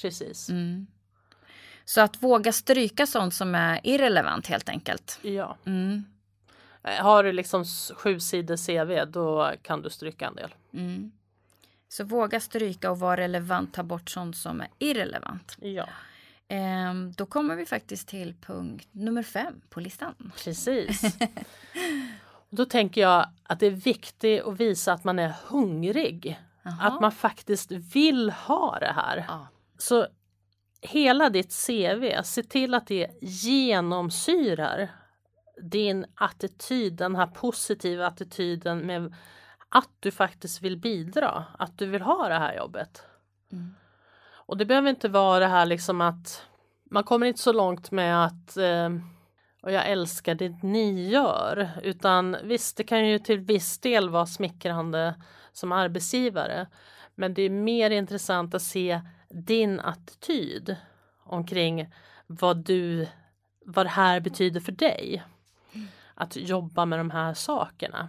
Precis. 0.00 0.48
Mm. 0.48 0.86
Så 1.84 2.00
att 2.00 2.22
våga 2.22 2.52
stryka 2.52 3.06
sånt 3.06 3.34
som 3.34 3.54
är 3.54 3.80
irrelevant 3.82 4.46
helt 4.46 4.68
enkelt. 4.68 5.18
Ja. 5.22 5.56
Mm. 5.66 6.04
Eh, 6.84 7.02
har 7.02 7.24
du 7.24 7.32
liksom 7.32 7.64
sju 7.96 8.20
sidor 8.20 8.56
CV 8.56 9.10
då 9.10 9.52
kan 9.62 9.82
du 9.82 9.90
stryka 9.90 10.26
en 10.26 10.34
del. 10.34 10.54
Mm. 10.72 11.12
Så 11.88 12.04
våga 12.04 12.40
stryka 12.40 12.90
och 12.90 12.98
vara 12.98 13.16
relevant, 13.16 13.74
ta 13.74 13.82
bort 13.82 14.10
sånt 14.10 14.36
som 14.36 14.60
är 14.60 14.68
irrelevant. 14.78 15.56
Ja. 15.60 15.88
Ehm, 16.48 17.12
då 17.12 17.26
kommer 17.26 17.56
vi 17.56 17.66
faktiskt 17.66 18.08
till 18.08 18.34
punkt 18.34 18.88
nummer 18.92 19.22
fem 19.22 19.60
på 19.70 19.80
listan. 19.80 20.32
Precis. 20.44 21.16
då 22.50 22.64
tänker 22.64 23.00
jag 23.00 23.28
att 23.42 23.60
det 23.60 23.66
är 23.66 23.70
viktigt 23.70 24.44
att 24.44 24.60
visa 24.60 24.92
att 24.92 25.04
man 25.04 25.18
är 25.18 25.34
hungrig. 25.46 26.40
Aha. 26.66 26.88
Att 26.88 27.00
man 27.00 27.12
faktiskt 27.12 27.70
vill 27.70 28.30
ha 28.30 28.78
det 28.78 28.92
här. 28.92 29.24
Ja. 29.28 29.46
Så 29.78 30.06
hela 30.80 31.30
ditt 31.30 31.66
CV, 31.66 32.22
se 32.24 32.42
till 32.42 32.74
att 32.74 32.86
det 32.86 33.10
genomsyrar 33.20 34.90
din 35.62 36.06
attityd, 36.14 36.92
den 36.92 37.16
här 37.16 37.26
positiva 37.26 38.06
attityden 38.06 38.78
med 38.78 39.14
att 39.68 39.90
du 40.00 40.10
faktiskt 40.10 40.62
vill 40.62 40.76
bidra, 40.76 41.44
att 41.58 41.78
du 41.78 41.86
vill 41.86 42.02
ha 42.02 42.28
det 42.28 42.38
här 42.38 42.56
jobbet. 42.56 43.02
Mm. 43.52 43.74
Och 44.46 44.56
det 44.56 44.64
behöver 44.64 44.90
inte 44.90 45.08
vara 45.08 45.38
det 45.38 45.46
här 45.46 45.66
liksom 45.66 46.00
att 46.00 46.46
man 46.90 47.04
kommer 47.04 47.26
inte 47.26 47.42
så 47.42 47.52
långt 47.52 47.90
med 47.90 48.24
att 48.24 48.56
eh, 48.56 48.90
och 49.64 49.72
jag 49.72 49.90
älskar 49.90 50.34
det 50.34 50.62
ni 50.62 51.08
gör. 51.08 51.70
Utan 51.82 52.36
visst, 52.42 52.76
det 52.76 52.84
kan 52.84 53.08
ju 53.08 53.18
till 53.18 53.38
viss 53.38 53.78
del 53.78 54.10
vara 54.10 54.26
smickrande 54.26 55.14
som 55.52 55.72
arbetsgivare. 55.72 56.66
Men 57.14 57.34
det 57.34 57.42
är 57.42 57.50
mer 57.50 57.90
intressant 57.90 58.54
att 58.54 58.62
se 58.62 59.00
din 59.30 59.80
attityd 59.80 60.76
omkring 61.24 61.92
vad 62.26 62.64
du, 62.64 63.06
vad 63.64 63.86
det 63.86 63.90
här 63.90 64.20
betyder 64.20 64.60
för 64.60 64.72
dig. 64.72 65.22
Att 66.14 66.36
jobba 66.36 66.84
med 66.84 66.98
de 66.98 67.10
här 67.10 67.34
sakerna. 67.34 68.08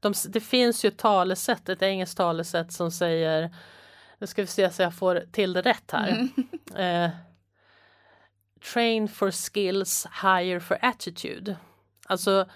De, 0.00 0.14
det 0.28 0.40
finns 0.40 0.84
ju 0.84 0.88
ett 0.88 0.98
talesätt, 0.98 1.68
ett 1.68 1.82
engelskt 1.82 2.16
talesätt 2.16 2.72
som 2.72 2.90
säger, 2.90 3.54
nu 4.18 4.26
ska 4.26 4.42
vi 4.42 4.46
se 4.46 4.70
så 4.70 4.82
jag 4.82 4.94
får 4.94 5.24
till 5.32 5.52
det 5.52 5.62
rätt 5.62 5.90
här. 5.90 6.08
Mm. 6.08 6.28
Eh, 6.76 7.10
train 8.72 9.08
for 9.08 9.30
skills, 9.30 10.06
hire 10.22 10.60
for 10.60 10.78
attitude. 10.82 11.56
Alltså 12.06 12.46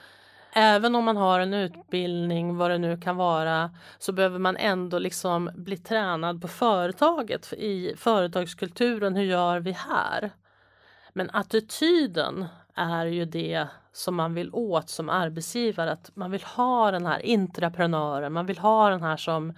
även 0.52 0.94
om 0.94 1.04
man 1.04 1.16
har 1.16 1.40
en 1.40 1.54
utbildning, 1.54 2.56
vad 2.56 2.70
det 2.70 2.78
nu 2.78 3.00
kan 3.00 3.16
vara, 3.16 3.70
så 3.98 4.12
behöver 4.12 4.38
man 4.38 4.56
ändå 4.56 4.98
liksom 4.98 5.50
bli 5.54 5.76
tränad 5.76 6.42
på 6.42 6.48
företaget, 6.48 7.52
i 7.52 7.94
företagskulturen, 7.96 9.16
hur 9.16 9.24
gör 9.24 9.60
vi 9.60 9.72
här? 9.72 10.30
Men 11.12 11.30
attityden 11.32 12.46
är 12.74 13.06
ju 13.06 13.24
det 13.24 13.66
som 13.92 14.14
man 14.14 14.34
vill 14.34 14.50
åt 14.52 14.90
som 14.90 15.08
arbetsgivare, 15.08 15.92
att 15.92 16.10
man 16.14 16.30
vill 16.30 16.42
ha 16.42 16.90
den 16.90 17.06
här 17.06 17.18
intraprenören, 17.18 18.32
man 18.32 18.46
vill 18.46 18.58
ha 18.58 18.90
den 18.90 19.02
här 19.02 19.16
som 19.16 19.54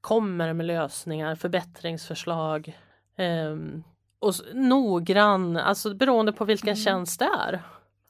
kommer 0.00 0.52
med 0.52 0.66
lösningar, 0.66 1.34
förbättringsförslag, 1.34 2.78
um, 3.18 3.84
och 4.18 4.34
noggrann, 4.54 5.56
alltså 5.56 5.94
beroende 5.94 6.32
på 6.32 6.44
vilken 6.44 6.68
mm. 6.68 6.76
tjänst 6.76 7.18
det 7.18 7.28
är. 7.38 7.62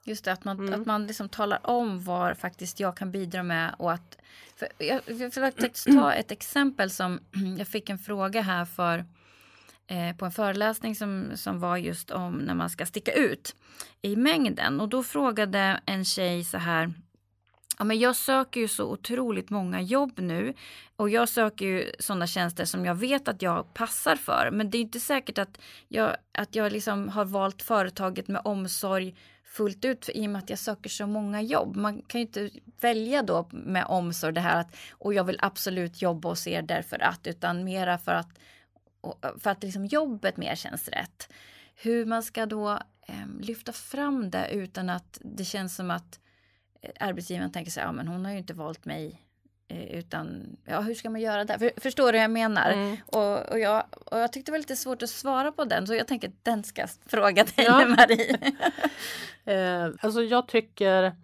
Just 0.05 0.25
det, 0.25 0.33
att 0.33 0.45
man, 0.45 0.59
mm. 0.59 0.81
att 0.81 0.87
man 0.87 1.07
liksom 1.07 1.29
talar 1.29 1.59
om 1.63 2.05
vad 2.05 2.39
faktiskt 2.39 2.81
jag 2.81 2.97
kan 2.97 3.11
bidra 3.11 3.43
med 3.43 3.75
och 3.79 3.93
att 3.93 4.19
jag, 4.79 5.01
jag 5.07 5.33
försökte 5.33 5.69
ta 5.93 6.13
ett 6.13 6.31
exempel 6.31 6.91
som 6.91 7.21
jag 7.59 7.69
fick 7.69 7.91
en 7.91 7.99
fråga 7.99 8.41
här 8.43 8.65
för 8.65 9.05
eh, 9.87 10.17
på 10.17 10.25
en 10.25 10.33
föreläsning 10.33 10.95
som, 10.95 11.31
som 11.35 11.61
var 11.61 11.77
just 11.77 12.11
om 12.11 12.39
när 12.39 12.55
man 12.55 12.71
ska 12.71 12.87
sticka 12.87 13.13
ut 13.13 13.57
i 14.03 14.17
mängden 14.17 14.81
och 14.81 14.89
då 14.89 15.03
frågade 15.03 15.81
en 15.87 16.05
tjej 16.05 16.45
så 16.45 16.59
här 16.59 16.93
Ja, 17.79 17.85
men 17.85 17.99
jag 17.99 18.17
söker 18.17 18.61
ju 18.61 18.69
så 18.69 18.85
otroligt 18.85 19.51
många 19.51 19.81
jobb 19.81 20.13
nu 20.17 20.55
och 20.97 21.11
jag 21.11 21.29
söker 21.29 21.67
ju 21.67 21.93
sådana 21.99 22.27
tjänster 22.27 22.65
som 22.65 22.85
jag 22.85 22.95
vet 22.95 23.29
att 23.29 23.43
jag 23.43 23.75
passar 23.75 24.17
för. 24.17 24.51
Men 24.53 24.71
det 24.71 24.79
är 24.79 24.83
inte 24.83 25.01
säkert 25.01 25.39
att 25.39 25.59
jag, 25.89 26.17
att 26.33 26.55
jag 26.55 26.73
liksom 26.73 27.09
har 27.09 27.25
valt 27.25 27.63
företaget 27.63 28.29
med 28.29 28.43
omsorg 28.45 29.15
fullt 29.45 29.85
ut 29.85 30.11
i 30.15 30.27
och 30.27 30.31
med 30.31 30.39
att 30.39 30.51
jag 30.51 30.59
söker 30.59 30.91
så 30.91 31.07
många 31.07 31.43
jobb. 31.43 31.77
Man 31.77 32.03
kan 32.03 32.21
ju 32.21 32.27
inte 32.27 32.51
välja 32.81 33.23
då 33.23 33.49
med 33.51 33.85
omsorg 33.89 34.33
det 34.33 34.41
här 34.41 34.61
att 34.61 34.77
och 34.93 35.15
jag 35.15 35.25
vill 35.25 35.39
absolut 35.43 36.03
jobba 36.03 36.29
hos 36.29 36.47
er 36.47 36.63
därför 36.63 37.03
att 37.03 37.27
utan 37.27 37.65
mera 37.65 37.99
för 37.99 38.13
att 38.13 38.39
för 39.39 39.51
att 39.51 39.63
liksom 39.63 39.87
jobbet 39.87 40.37
mer 40.37 40.55
känns 40.55 40.89
rätt. 40.89 41.33
Hur 41.75 42.07
man 42.07 42.23
ska 42.23 42.47
då 42.47 42.71
eh, 43.07 43.27
lyfta 43.41 43.73
fram 43.73 44.31
det 44.31 44.49
utan 44.53 44.91
att 44.91 45.19
det 45.23 45.45
känns 45.45 45.77
som 45.77 45.91
att 45.91 46.21
arbetsgivaren 47.01 47.53
tänker 47.53 47.71
sig, 47.71 47.83
ja 47.83 47.93
men 47.93 48.09
hon 48.09 48.25
har 48.25 48.33
ju 48.33 48.39
inte 48.39 48.55
valt 48.55 48.85
mig 48.85 49.21
eh, 49.69 49.85
utan 49.85 50.57
ja, 50.65 50.81
hur 50.81 50.95
ska 50.95 51.11
man 51.11 51.21
göra 51.21 51.45
det? 51.45 51.59
För, 51.59 51.81
förstår 51.81 52.13
du 52.13 52.19
hur 52.19 52.23
jag 52.23 52.31
menar? 52.31 52.71
Mm. 52.71 52.97
Och, 53.07 53.49
och, 53.49 53.59
jag, 53.59 53.85
och 54.07 54.19
jag 54.19 54.33
tyckte 54.33 54.51
det 54.51 54.53
var 54.53 54.59
lite 54.59 54.77
svårt 54.77 55.03
att 55.03 55.11
svara 55.11 55.53
på 55.53 55.65
den 55.65 55.87
så 55.87 55.95
jag 55.95 56.09
tänker 56.09 56.29
att 56.29 56.45
den 56.45 56.65
ska 56.65 56.87
fråga 57.07 57.45
dig 57.45 57.65
ja. 57.65 57.87
Marie. 57.89 58.39
eh, 59.45 59.95
alltså 60.01 60.23
jag 60.23 60.49
tycker 60.49 61.17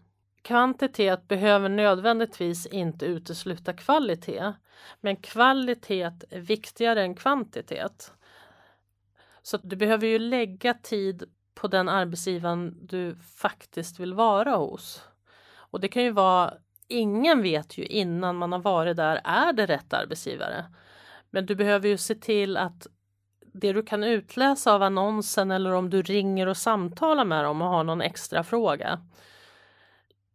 kvantitet 0.42 1.28
behöver 1.28 1.68
nödvändigtvis 1.68 2.66
inte 2.66 3.06
utesluta 3.06 3.72
kvalitet. 3.72 4.52
Men 5.00 5.16
kvalitet 5.16 6.12
är 6.30 6.40
viktigare 6.40 7.02
än 7.02 7.14
kvantitet. 7.14 8.12
Så 9.42 9.58
du 9.62 9.76
behöver 9.76 10.06
ju 10.06 10.18
lägga 10.18 10.74
tid 10.74 11.24
på 11.54 11.68
den 11.68 11.88
arbetsgivaren 11.88 12.86
du 12.86 13.16
faktiskt 13.36 14.00
vill 14.00 14.14
vara 14.14 14.56
hos. 14.56 15.02
Och 15.54 15.80
det 15.80 15.88
kan 15.88 16.02
ju 16.02 16.10
vara, 16.10 16.54
ingen 16.88 17.42
vet 17.42 17.78
ju 17.78 17.84
innan 17.84 18.36
man 18.36 18.52
har 18.52 18.58
varit 18.58 18.96
där, 18.96 19.20
är 19.24 19.52
det 19.52 19.66
rätt 19.66 19.92
arbetsgivare? 19.92 20.64
Men 21.30 21.46
du 21.46 21.54
behöver 21.54 21.88
ju 21.88 21.96
se 21.96 22.14
till 22.14 22.56
att 22.56 22.86
det 23.52 23.72
du 23.72 23.82
kan 23.82 24.04
utläsa 24.04 24.74
av 24.74 24.82
annonsen 24.82 25.50
eller 25.50 25.72
om 25.72 25.90
du 25.90 26.02
ringer 26.02 26.46
och 26.46 26.56
samtalar 26.56 27.24
med 27.24 27.44
dem 27.44 27.62
och 27.62 27.68
har 27.68 27.84
någon 27.84 28.00
extra 28.00 28.44
fråga. 28.44 29.00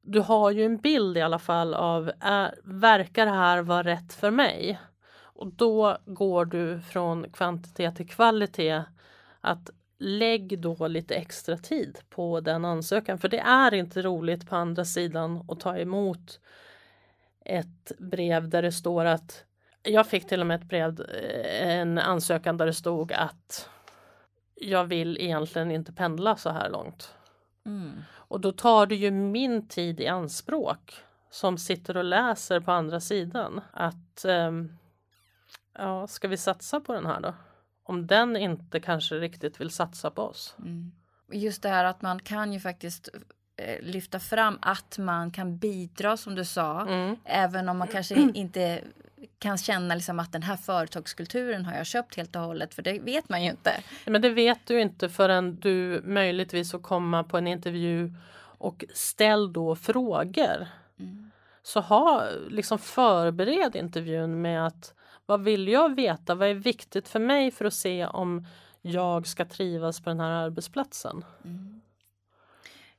Du 0.08 0.20
har 0.20 0.52
ju 0.52 0.66
en 0.66 0.78
bild 0.78 1.18
i 1.18 1.22
alla 1.22 1.40
fall 1.40 1.74
av, 1.74 2.12
är, 2.20 2.56
verkar 2.64 3.26
det 3.26 3.32
här 3.32 3.62
vara 3.62 3.84
rätt 3.84 4.14
för 4.14 4.32
mig? 4.32 4.80
Och 5.18 5.48
då 5.48 5.98
går 6.06 6.46
du 6.46 6.82
från 6.82 7.32
kvantitet 7.32 7.96
till 7.96 8.10
kvalitet. 8.10 8.84
Att 9.42 9.70
lägg 9.98 10.60
då 10.60 10.88
lite 10.88 11.16
extra 11.16 11.58
tid 11.58 11.98
på 12.10 12.40
den 12.40 12.66
ansökan 12.66 13.18
för 13.18 13.28
det 13.28 13.40
är 13.40 13.74
inte 13.74 14.02
roligt 14.02 14.50
på 14.50 14.56
andra 14.56 14.86
sidan 14.86 15.46
att 15.48 15.60
ta 15.60 15.78
emot 15.78 16.40
ett 17.46 17.92
brev 17.98 18.50
där 18.50 18.62
det 18.62 18.72
står 18.72 19.06
att 19.06 19.46
jag 19.84 20.08
fick 20.08 20.28
till 20.28 20.42
och 20.42 20.48
med 20.48 20.62
ett 20.62 20.70
brev, 20.70 21.02
eh, 21.02 21.70
en 21.70 21.98
ansökan 21.98 22.58
där 22.58 22.66
det 22.66 22.74
stod 22.74 23.14
att 23.14 23.70
jag 24.56 24.86
vill 24.86 25.18
egentligen 25.18 25.72
inte 25.72 25.94
pendla 25.94 26.36
så 26.36 26.50
här 26.50 26.70
långt. 26.70 27.16
Mm. 27.66 28.04
Och 28.12 28.42
då 28.42 28.52
tar 28.52 28.86
det 28.86 28.96
ju 28.96 29.12
min 29.12 29.68
tid 29.68 30.00
i 30.00 30.08
anspråk 30.08 30.94
som 31.30 31.58
sitter 31.58 31.98
och 31.98 32.04
läser 32.04 32.60
på 32.60 32.72
andra 32.72 33.00
sidan 33.00 33.62
att 33.72 34.26
um, 34.28 34.78
ja, 35.78 36.08
ska 36.08 36.28
vi 36.28 36.38
satsa 36.38 36.80
på 36.80 36.94
den 36.94 37.06
här 37.06 37.22
då? 37.22 37.34
om 37.86 38.08
den 38.08 38.36
inte 38.38 38.80
kanske 38.80 39.16
riktigt 39.16 39.62
vill 39.62 39.70
satsa 39.70 40.12
på 40.12 40.22
oss. 40.22 40.56
Mm. 40.60 40.92
Just 41.32 41.62
det 41.62 41.70
här 41.70 41.86
att 41.86 42.02
man 42.02 42.20
kan 42.20 42.54
ju 42.54 42.60
faktiskt 42.60 43.10
eh, 43.58 43.82
lyfta 43.82 44.20
fram 44.20 44.58
att 44.62 44.98
man 44.98 45.32
kan 45.32 45.58
bidra 45.58 46.18
som 46.18 46.36
du 46.36 46.46
sa. 46.46 46.82
Mm. 46.82 47.16
Även 47.26 47.70
om 47.70 47.78
man 47.78 47.88
kanske 47.88 48.16
inte 48.34 48.82
kan 49.40 49.58
känna 49.58 49.96
liksom 49.96 50.20
att 50.20 50.32
den 50.32 50.44
här 50.44 50.58
företagskulturen 50.58 51.66
har 51.66 51.74
jag 51.74 51.86
köpt 51.86 52.16
helt 52.16 52.36
och 52.36 52.42
hållet. 52.42 52.74
För 52.74 52.82
det 52.82 53.00
vet 53.00 53.30
man 53.30 53.44
ju 53.44 53.50
inte. 53.50 53.84
Men 54.06 54.22
det 54.22 54.30
vet 54.30 54.68
du 54.68 54.82
inte 54.82 55.10
förrän 55.10 55.56
du 55.60 56.02
möjligtvis 56.06 56.72
får 56.72 56.80
komma 56.80 57.24
på 57.24 57.38
en 57.38 57.48
intervju 57.48 58.14
och 58.58 58.86
ställ 58.94 59.54
då 59.54 59.76
frågor. 59.76 60.68
Mm. 61.00 61.32
Så 61.64 61.80
ha 61.80 62.30
liksom 62.50 62.80
förbered 62.80 63.76
intervjun 63.76 64.42
med 64.42 64.68
att 64.68 64.94
vad 65.26 65.44
vill 65.44 65.68
jag 65.68 65.96
veta? 65.96 66.36
Vad 66.36 66.50
är 66.50 66.54
viktigt 66.54 67.08
för 67.08 67.20
mig 67.20 67.52
för 67.52 67.66
att 67.66 67.74
se 67.74 68.06
om 68.06 68.48
jag 68.82 69.28
ska 69.28 69.46
trivas 69.46 70.02
på 70.02 70.10
den 70.10 70.20
här 70.20 70.32
arbetsplatsen? 70.32 71.26
Mm. 71.44 71.82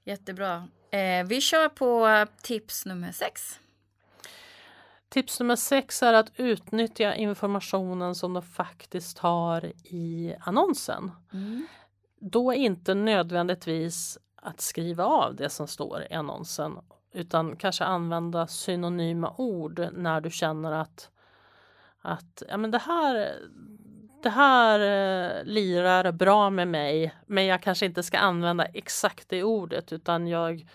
Jättebra. 0.04 0.68
Eh, 0.90 1.26
vi 1.26 1.40
kör 1.40 1.68
på 1.68 2.26
tips 2.42 2.86
nummer 2.86 3.12
sex. 3.12 3.60
Tips 5.08 5.40
nummer 5.40 5.56
sex 5.56 6.02
är 6.02 6.12
att 6.12 6.32
utnyttja 6.36 7.14
informationen 7.14 8.14
som 8.14 8.32
de 8.34 8.42
faktiskt 8.42 9.18
har 9.18 9.64
i 9.84 10.34
annonsen. 10.40 11.10
Mm. 11.32 11.66
Då 12.20 12.54
inte 12.54 12.94
nödvändigtvis 12.94 14.18
att 14.36 14.60
skriva 14.60 15.04
av 15.04 15.36
det 15.36 15.50
som 15.50 15.68
står 15.68 16.06
i 16.10 16.14
annonsen 16.14 16.78
utan 17.12 17.56
kanske 17.56 17.84
använda 17.84 18.46
synonyma 18.46 19.34
ord 19.38 19.88
när 19.92 20.20
du 20.20 20.30
känner 20.30 20.72
att 20.72 21.10
att 22.00 22.42
ja, 22.48 22.56
men 22.56 22.70
det 22.70 22.78
här 22.78 23.36
det 24.22 24.30
här 24.30 24.80
eh, 24.80 25.44
lirar 25.44 26.12
bra 26.12 26.50
med 26.50 26.68
mig 26.68 27.14
men 27.26 27.46
jag 27.46 27.62
kanske 27.62 27.86
inte 27.86 28.02
ska 28.02 28.18
använda 28.18 28.64
exakt 28.64 29.28
det 29.28 29.42
ordet 29.42 29.92
utan 29.92 30.26
jag, 30.26 30.68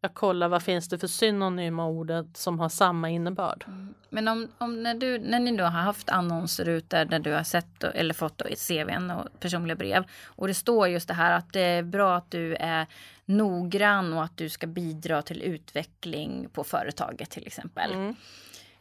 jag 0.00 0.14
kollar 0.14 0.48
vad 0.48 0.62
finns 0.62 0.88
det 0.88 0.98
för 0.98 1.06
synonyma 1.06 1.86
ordet 1.86 2.36
som 2.36 2.58
har 2.58 2.68
samma 2.68 3.10
innebörd. 3.10 3.64
Mm. 3.66 3.94
Men 4.08 4.28
om, 4.28 4.48
om, 4.58 4.82
när, 4.82 4.94
du, 4.94 5.18
när 5.18 5.40
ni 5.40 5.56
då 5.56 5.64
har 5.64 5.70
haft 5.70 6.10
annonser 6.10 6.68
ute 6.68 7.04
där 7.04 7.18
du 7.18 7.32
har 7.32 7.42
sett 7.42 7.84
eller 7.84 8.14
fått 8.14 8.40
ett 8.40 8.68
CVn 8.68 9.10
och 9.10 9.40
personliga 9.40 9.76
brev 9.76 10.04
och 10.24 10.48
det 10.48 10.54
står 10.54 10.88
just 10.88 11.08
det 11.08 11.14
här 11.14 11.32
att 11.32 11.52
det 11.52 11.60
är 11.60 11.82
bra 11.82 12.16
att 12.16 12.30
du 12.30 12.54
är 12.54 12.86
noggrann 13.24 14.12
och 14.12 14.24
att 14.24 14.36
du 14.36 14.48
ska 14.48 14.66
bidra 14.66 15.22
till 15.22 15.42
utveckling 15.42 16.48
på 16.52 16.64
företaget 16.64 17.30
till 17.30 17.46
exempel. 17.46 17.92
Mm. 17.92 18.14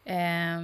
Eh, 0.09 0.61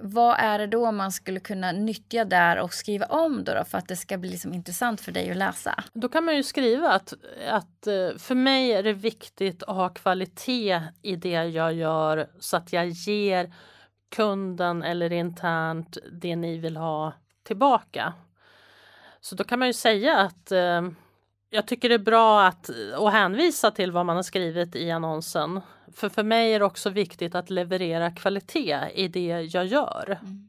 vad 0.00 0.36
är 0.38 0.58
det 0.58 0.66
då 0.66 0.92
man 0.92 1.12
skulle 1.12 1.40
kunna 1.40 1.72
nyttja 1.72 2.24
där 2.24 2.58
och 2.58 2.74
skriva 2.74 3.06
om 3.06 3.44
då, 3.44 3.54
då 3.54 3.64
för 3.64 3.78
att 3.78 3.88
det 3.88 3.96
ska 3.96 4.18
bli 4.18 4.30
liksom 4.30 4.54
intressant 4.54 5.00
för 5.00 5.12
dig 5.12 5.30
att 5.30 5.36
läsa? 5.36 5.84
Då 5.92 6.08
kan 6.08 6.24
man 6.24 6.36
ju 6.36 6.42
skriva 6.42 6.92
att, 6.92 7.12
att 7.48 7.86
eh, 7.86 8.18
för 8.18 8.34
mig 8.34 8.72
är 8.72 8.82
det 8.82 8.92
viktigt 8.92 9.62
att 9.62 9.76
ha 9.76 9.88
kvalitet 9.88 10.82
i 11.02 11.16
det 11.16 11.44
jag 11.44 11.74
gör 11.74 12.26
så 12.38 12.56
att 12.56 12.72
jag 12.72 12.88
ger 12.88 13.52
kunden 14.16 14.82
eller 14.82 15.12
internt 15.12 15.98
det 16.12 16.36
ni 16.36 16.58
vill 16.58 16.76
ha 16.76 17.12
tillbaka. 17.42 18.12
Så 19.20 19.34
då 19.34 19.44
kan 19.44 19.58
man 19.58 19.68
ju 19.68 19.74
säga 19.74 20.18
att 20.18 20.52
eh, 20.52 20.82
jag 21.50 21.66
tycker 21.66 21.88
det 21.88 21.94
är 21.94 21.98
bra 21.98 22.44
att, 22.46 22.70
att 22.94 23.12
hänvisa 23.12 23.70
till 23.70 23.92
vad 23.92 24.06
man 24.06 24.16
har 24.16 24.22
skrivit 24.22 24.76
i 24.76 24.90
annonsen. 24.90 25.60
För 25.94 26.08
för 26.08 26.22
mig 26.22 26.52
är 26.52 26.58
det 26.58 26.64
också 26.64 26.90
viktigt 26.90 27.34
att 27.34 27.50
leverera 27.50 28.10
kvalitet 28.10 28.78
i 28.94 29.08
det 29.08 29.50
jag 29.52 29.66
gör. 29.66 30.18
Mm. 30.22 30.48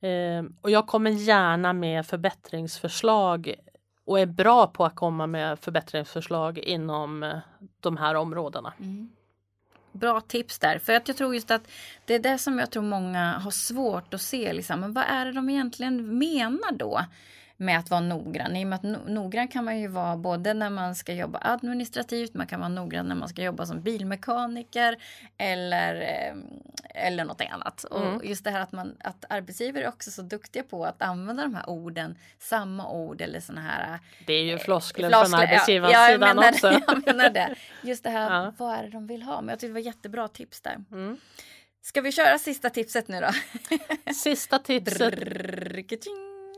Eh, 0.00 0.50
och 0.60 0.70
jag 0.70 0.86
kommer 0.86 1.10
gärna 1.10 1.72
med 1.72 2.06
förbättringsförslag 2.06 3.54
och 4.04 4.20
är 4.20 4.26
bra 4.26 4.66
på 4.66 4.84
att 4.84 4.94
komma 4.94 5.26
med 5.26 5.58
förbättringsförslag 5.58 6.58
inom 6.58 7.22
eh, 7.22 7.38
de 7.80 7.96
här 7.96 8.14
områdena. 8.14 8.72
Mm. 8.80 9.10
Bra 9.92 10.20
tips 10.20 10.58
där. 10.58 10.78
För 10.78 10.92
att 10.92 11.08
jag 11.08 11.16
tror 11.16 11.34
just 11.34 11.50
att 11.50 11.68
det 12.04 12.14
är 12.14 12.18
det 12.18 12.38
som 12.38 12.58
jag 12.58 12.70
tror 12.70 12.82
många 12.82 13.32
har 13.32 13.50
svårt 13.50 14.14
att 14.14 14.20
se. 14.20 14.52
Liksom. 14.52 14.80
Men 14.80 14.92
vad 14.92 15.04
är 15.04 15.24
det 15.24 15.32
de 15.32 15.50
egentligen 15.50 16.18
menar 16.18 16.72
då? 16.72 17.00
Med 17.56 17.78
att 17.78 17.90
vara 17.90 18.00
noggrann. 18.00 18.56
I 18.56 18.64
och 18.64 18.68
med 18.68 18.76
att 18.76 19.08
noggrann 19.08 19.48
kan 19.48 19.64
man 19.64 19.80
ju 19.80 19.88
vara 19.88 20.16
både 20.16 20.54
när 20.54 20.70
man 20.70 20.94
ska 20.94 21.12
jobba 21.12 21.38
administrativt, 21.42 22.34
man 22.34 22.46
kan 22.46 22.60
vara 22.60 22.68
noggrann 22.68 23.06
när 23.06 23.14
man 23.14 23.28
ska 23.28 23.42
jobba 23.42 23.66
som 23.66 23.82
bilmekaniker 23.82 24.96
eller, 25.38 25.94
ehm, 26.00 26.44
eller 26.94 27.24
något 27.24 27.40
annat. 27.40 27.84
Mm. 27.90 28.16
Och 28.16 28.24
just 28.24 28.44
det 28.44 28.50
här 28.50 28.60
att, 28.60 28.72
man, 28.72 28.96
att 29.00 29.24
arbetsgivare 29.28 29.84
är 29.84 29.88
också 29.88 30.10
så 30.10 30.22
duktiga 30.22 30.62
på 30.62 30.84
att 30.84 31.02
använda 31.02 31.42
de 31.42 31.54
här 31.54 31.70
orden, 31.70 32.18
samma 32.38 32.90
ord 32.90 33.20
eller 33.20 33.40
såna 33.40 33.60
här. 33.60 33.98
Det 34.26 34.32
är 34.32 34.44
ju 34.44 34.52
eh, 34.52 34.58
floskler 34.58 35.10
från 35.10 35.34
arbetsgivarsidan 35.34 36.38
ja, 36.38 36.48
också. 36.48 36.68
jag 36.86 37.06
menar 37.06 37.30
det. 37.30 37.54
Just 37.82 38.04
det 38.04 38.10
här, 38.10 38.30
ja. 38.44 38.52
vad 38.56 38.74
är 38.74 38.82
det 38.82 38.90
de 38.90 39.06
vill 39.06 39.22
ha? 39.22 39.40
Men 39.40 39.48
jag 39.48 39.58
tycker 39.58 39.68
det 39.68 39.80
var 39.80 39.86
jättebra 39.86 40.28
tips 40.28 40.60
där. 40.60 40.76
Mm. 40.92 41.16
Ska 41.82 42.00
vi 42.00 42.12
köra 42.12 42.38
sista 42.38 42.70
tipset 42.70 43.08
nu 43.08 43.20
då? 43.20 43.30
Sista 44.12 44.58
tipset. 44.58 45.14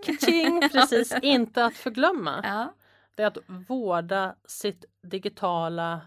Kaching, 0.04 0.60
precis, 0.72 1.14
inte 1.22 1.64
att 1.64 1.74
förglömma. 1.74 2.40
Ja. 2.44 2.74
Det 3.14 3.22
är 3.22 3.26
att 3.26 3.38
vårda 3.68 4.34
sitt 4.44 4.84
digitala 5.02 6.00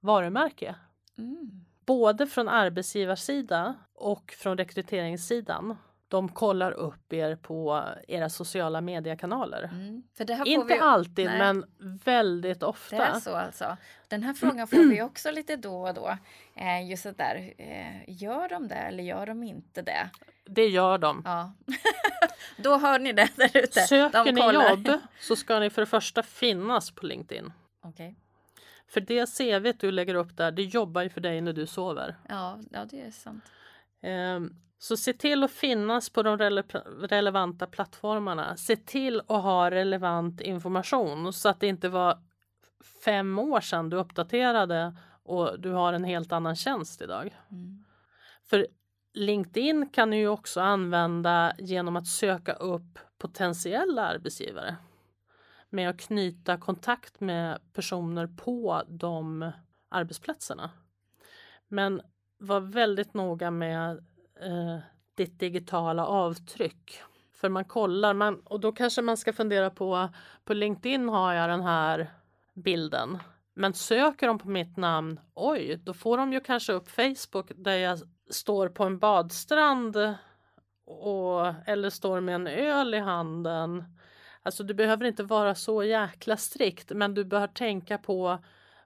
varumärke. 0.00 0.74
Mm. 1.18 1.64
Både 1.86 2.26
från 2.26 2.48
arbetsgivarsida 2.48 3.74
och 3.94 4.34
från 4.38 4.56
rekryteringssidan. 4.56 5.76
De 6.10 6.28
kollar 6.28 6.72
upp 6.72 7.12
er 7.12 7.36
på 7.36 7.84
era 8.08 8.28
sociala 8.28 8.80
mediekanaler. 8.80 9.62
Mm. 9.62 10.02
Inte 10.44 10.74
vi... 10.74 10.78
alltid 10.78 11.26
Nej. 11.26 11.38
men 11.38 11.64
väldigt 12.04 12.62
ofta. 12.62 12.96
Det 12.96 13.02
är 13.02 13.20
så 13.20 13.36
alltså. 13.36 13.76
Den 14.08 14.22
här 14.22 14.34
frågan 14.34 14.68
får 14.68 14.90
vi 14.90 15.02
också 15.02 15.30
lite 15.30 15.56
då 15.56 15.88
och 15.88 15.94
då. 15.94 16.18
Eh, 16.54 16.90
just 16.90 17.04
det 17.04 17.12
där, 17.12 17.54
eh, 17.58 18.22
gör 18.22 18.48
de 18.48 18.68
det 18.68 18.74
eller 18.74 19.02
gör 19.02 19.26
de 19.26 19.42
inte 19.42 19.82
det? 19.82 20.10
Det 20.44 20.66
gör 20.66 20.98
de. 20.98 21.22
Ja. 21.24 21.52
Då 22.56 22.76
hör 22.76 22.98
ni 22.98 23.12
det 23.12 23.28
där 23.36 23.56
ute. 23.56 23.80
Söker 23.80 24.24
de 24.24 24.32
ni 24.32 24.52
jobb 24.54 25.00
så 25.20 25.36
ska 25.36 25.58
ni 25.58 25.70
för 25.70 25.82
det 25.82 25.86
första 25.86 26.22
finnas 26.22 26.90
på 26.90 27.06
LinkedIn. 27.06 27.52
Okay. 27.82 28.14
För 28.86 29.00
det 29.00 29.38
CV 29.38 29.72
du 29.80 29.90
lägger 29.90 30.14
upp 30.14 30.36
där, 30.36 30.52
det 30.52 30.62
jobbar 30.62 31.02
ju 31.02 31.08
för 31.08 31.20
dig 31.20 31.40
när 31.40 31.52
du 31.52 31.66
sover. 31.66 32.16
Ja, 32.28 32.58
ja 32.70 32.84
det 32.84 33.00
är 33.00 33.10
sant. 33.10 33.44
Um, 34.02 34.56
så 34.82 34.96
se 34.96 35.12
till 35.12 35.44
att 35.44 35.50
finnas 35.50 36.10
på 36.10 36.22
de 36.22 36.38
rele 36.38 36.62
relevanta 37.02 37.66
plattformarna. 37.66 38.56
Se 38.56 38.76
till 38.76 39.20
att 39.20 39.42
ha 39.42 39.70
relevant 39.70 40.40
information 40.40 41.32
så 41.32 41.48
att 41.48 41.60
det 41.60 41.66
inte 41.66 41.88
var 41.88 42.18
fem 43.04 43.38
år 43.38 43.60
sedan 43.60 43.90
du 43.90 43.96
uppdaterade 43.96 44.96
och 45.22 45.60
du 45.60 45.70
har 45.70 45.92
en 45.92 46.04
helt 46.04 46.32
annan 46.32 46.56
tjänst 46.56 47.02
idag. 47.02 47.36
Mm. 47.50 47.84
För 48.44 48.66
LinkedIn 49.14 49.88
kan 49.88 50.10
du 50.10 50.16
ju 50.16 50.28
också 50.28 50.60
använda 50.60 51.52
genom 51.58 51.96
att 51.96 52.06
söka 52.06 52.52
upp 52.52 52.98
potentiella 53.18 54.02
arbetsgivare 54.02 54.76
med 55.70 55.90
att 55.90 56.00
knyta 56.00 56.56
kontakt 56.56 57.20
med 57.20 57.58
personer 57.72 58.26
på 58.26 58.82
de 58.88 59.52
arbetsplatserna. 59.88 60.70
Men 61.68 62.02
var 62.38 62.60
väldigt 62.60 63.14
noga 63.14 63.50
med 63.50 64.04
eh, 64.42 64.78
ditt 65.14 65.38
digitala 65.38 66.06
avtryck. 66.06 67.02
För 67.32 67.48
man 67.48 67.64
kollar, 67.64 68.14
man, 68.14 68.40
och 68.40 68.60
då 68.60 68.72
kanske 68.72 69.02
man 69.02 69.16
ska 69.16 69.32
fundera 69.32 69.70
på, 69.70 70.08
på 70.44 70.54
LinkedIn 70.54 71.08
har 71.08 71.34
jag 71.34 71.50
den 71.50 71.62
här 71.62 72.10
bilden. 72.54 73.18
Men 73.54 73.74
söker 73.74 74.26
de 74.26 74.38
på 74.38 74.48
mitt 74.48 74.76
namn, 74.76 75.20
oj, 75.34 75.80
då 75.84 75.94
får 75.94 76.16
de 76.16 76.32
ju 76.32 76.40
kanske 76.40 76.72
upp 76.72 76.90
Facebook 76.90 77.52
där 77.54 77.76
jag 77.76 77.98
står 78.30 78.68
på 78.68 78.84
en 78.84 78.98
badstrand 78.98 79.96
och, 80.86 81.46
eller 81.66 81.90
står 81.90 82.20
med 82.20 82.34
en 82.34 82.46
öl 82.46 82.94
i 82.94 82.98
handen. 82.98 83.84
Alltså 84.42 84.64
du 84.64 84.74
behöver 84.74 85.04
inte 85.04 85.22
vara 85.22 85.54
så 85.54 85.84
jäkla 85.84 86.36
strikt 86.36 86.90
men 86.90 87.14
du 87.14 87.24
bör 87.24 87.46
tänka 87.46 87.98
på 87.98 88.38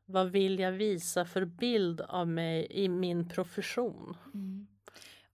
vad 0.04 0.30
vill 0.30 0.58
jag 0.58 0.72
visa 0.72 1.24
för 1.24 1.44
bild 1.44 2.00
av 2.00 2.28
mig 2.28 2.66
i 2.70 2.88
min 2.88 3.28
profession. 3.28 4.16
Mm. 4.34 4.66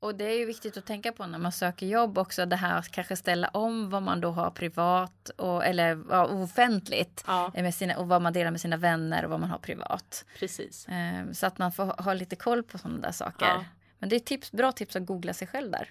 Och 0.01 0.15
det 0.15 0.25
är 0.25 0.39
ju 0.39 0.45
viktigt 0.45 0.77
att 0.77 0.87
tänka 0.87 1.13
på 1.13 1.27
när 1.27 1.39
man 1.39 1.53
söker 1.53 1.87
jobb 1.87 2.19
också 2.19 2.47
det 2.47 2.57
här 2.57 2.79
att 2.79 2.89
kanske 2.89 3.17
ställa 3.17 3.49
om 3.49 3.91
vad 3.91 4.03
man 4.03 4.21
då 4.21 4.31
har 4.31 4.51
privat 4.51 5.29
och, 5.37 5.65
eller 5.65 6.05
ja, 6.11 6.27
offentligt 6.27 7.25
ja. 7.27 7.53
med 7.55 7.75
sina, 7.75 7.99
och 7.99 8.09
vad 8.09 8.23
man 8.23 8.33
delar 8.33 8.51
med 8.51 8.61
sina 8.61 8.77
vänner 8.77 9.25
och 9.25 9.31
vad 9.31 9.41
man 9.41 9.51
har 9.51 9.59
privat. 9.59 10.25
Precis. 10.39 10.89
Eh, 10.89 11.33
så 11.33 11.47
att 11.47 11.59
man 11.59 11.73
får 11.73 11.85
ha 11.85 12.15
lite 12.15 12.37
koll 12.37 12.63
på 12.63 12.79
sådana 12.79 13.01
där 13.01 13.13
saker. 13.13 13.47
Ja. 13.47 13.65
Men 13.99 14.09
det 14.09 14.17
är 14.17 14.21
tips, 14.21 14.53
bra 14.53 14.73
tips 14.73 14.97
att 14.97 15.07
googla 15.07 15.35
sig 15.35 15.49
själv 15.49 15.71
där. 15.71 15.89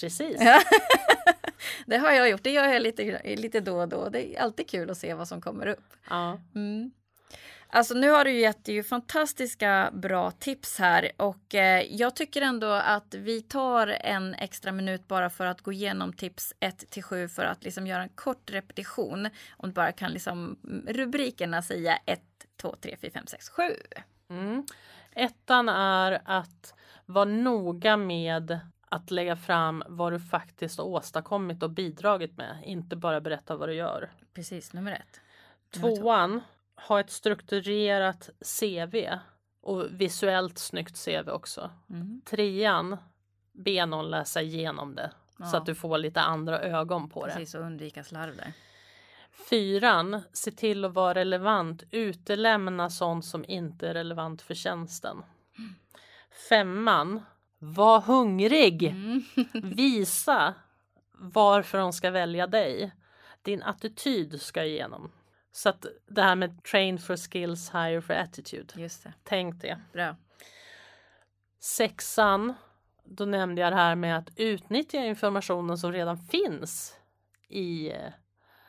Precis. 0.00 0.38
det 1.86 1.96
har 1.96 2.12
jag 2.12 2.30
gjort, 2.30 2.42
det 2.42 2.50
gör 2.50 2.68
jag 2.68 2.82
lite, 2.82 3.36
lite 3.36 3.60
då 3.60 3.80
och 3.80 3.88
då. 3.88 4.08
Det 4.08 4.36
är 4.36 4.40
alltid 4.40 4.70
kul 4.70 4.90
att 4.90 4.98
se 4.98 5.14
vad 5.14 5.28
som 5.28 5.40
kommer 5.40 5.66
upp. 5.66 5.94
Ja. 6.10 6.40
Mm. 6.54 6.90
Alltså 7.70 7.94
nu 7.94 8.10
har 8.10 8.24
du 8.24 8.32
gett 8.32 8.68
ju 8.68 8.82
fantastiska 8.82 9.90
bra 9.92 10.30
tips 10.30 10.78
här 10.78 11.10
och 11.16 11.54
eh, 11.54 11.82
jag 11.90 12.16
tycker 12.16 12.42
ändå 12.42 12.66
att 12.66 13.14
vi 13.14 13.42
tar 13.42 13.86
en 13.86 14.34
extra 14.34 14.72
minut 14.72 15.08
bara 15.08 15.30
för 15.30 15.46
att 15.46 15.60
gå 15.60 15.72
igenom 15.72 16.12
tips 16.12 16.54
1 16.60 16.90
till 16.90 17.02
7 17.02 17.28
för 17.28 17.44
att 17.44 17.64
liksom 17.64 17.86
göra 17.86 18.02
en 18.02 18.08
kort 18.08 18.50
repetition. 18.50 19.28
Om 19.56 19.68
du 19.68 19.72
bara 19.72 19.92
kan 19.92 20.12
liksom 20.12 20.58
rubrikerna 20.88 21.62
säga 21.62 21.98
1, 22.06 22.20
2, 22.60 22.76
3, 22.80 22.96
4, 23.00 23.10
5, 23.10 23.26
6, 23.26 23.48
7. 23.48 23.62
Mm. 24.30 24.66
Ettan 25.12 25.68
är 25.68 26.22
att 26.24 26.74
vara 27.06 27.24
noga 27.24 27.96
med 27.96 28.58
att 28.88 29.10
lägga 29.10 29.36
fram 29.36 29.82
vad 29.88 30.12
du 30.12 30.20
faktiskt 30.20 30.78
har 30.78 30.84
åstadkommit 30.84 31.62
och 31.62 31.70
bidragit 31.70 32.36
med, 32.36 32.62
inte 32.64 32.96
bara 32.96 33.20
berätta 33.20 33.56
vad 33.56 33.68
du 33.68 33.74
gör. 33.74 34.10
Precis, 34.34 34.72
nummer 34.72 34.92
ett. 34.92 35.20
Tvåan, 35.70 36.40
ha 36.88 37.00
ett 37.00 37.10
strukturerat 37.10 38.30
CV 38.60 38.96
och 39.60 40.00
visuellt 40.00 40.58
snyggt 40.58 41.04
CV 41.04 41.30
också. 41.30 41.70
Mm. 41.90 42.20
Trean, 42.24 42.96
be 43.52 43.86
någon 43.86 44.10
läsa 44.10 44.42
igenom 44.42 44.94
det 44.94 45.10
ja. 45.38 45.46
så 45.46 45.56
att 45.56 45.66
du 45.66 45.74
får 45.74 45.98
lite 45.98 46.20
andra 46.20 46.60
ögon 46.60 47.08
på 47.08 47.20
Precis, 47.20 47.34
det. 47.34 47.40
Precis, 47.40 47.54
och 47.54 47.60
undvika 47.60 48.04
slarv 48.04 48.36
där. 48.36 48.52
Fyran, 49.50 50.20
se 50.32 50.50
till 50.50 50.84
att 50.84 50.94
vara 50.94 51.14
relevant. 51.14 51.82
Utelämna 51.90 52.90
sånt 52.90 53.24
som 53.24 53.44
inte 53.48 53.88
är 53.88 53.94
relevant 53.94 54.42
för 54.42 54.54
tjänsten. 54.54 55.22
Mm. 55.58 55.74
Femman, 56.48 57.20
var 57.58 58.00
hungrig. 58.00 58.82
Mm. 58.82 59.22
Visa 59.76 60.54
varför 61.12 61.78
de 61.78 61.92
ska 61.92 62.10
välja 62.10 62.46
dig. 62.46 62.92
Din 63.42 63.62
attityd 63.62 64.40
ska 64.40 64.64
igenom. 64.64 65.10
Så 65.58 65.68
att 65.68 65.86
det 66.06 66.22
här 66.22 66.34
med 66.34 66.64
train 66.64 66.98
for 66.98 67.16
skills, 67.16 67.70
hire 67.70 68.00
for 68.00 68.14
attitude. 68.14 68.74
Just 68.76 69.04
det. 69.04 69.12
Tänk 69.24 69.60
det. 69.60 69.80
Bra. 69.92 70.16
Sexan, 71.60 72.54
då 73.04 73.24
nämnde 73.24 73.60
jag 73.60 73.72
det 73.72 73.76
här 73.76 73.94
med 73.94 74.18
att 74.18 74.30
utnyttja 74.36 74.98
informationen 74.98 75.78
som 75.78 75.92
redan 75.92 76.18
finns 76.18 76.96
i 77.48 77.90
eh, 77.90 78.12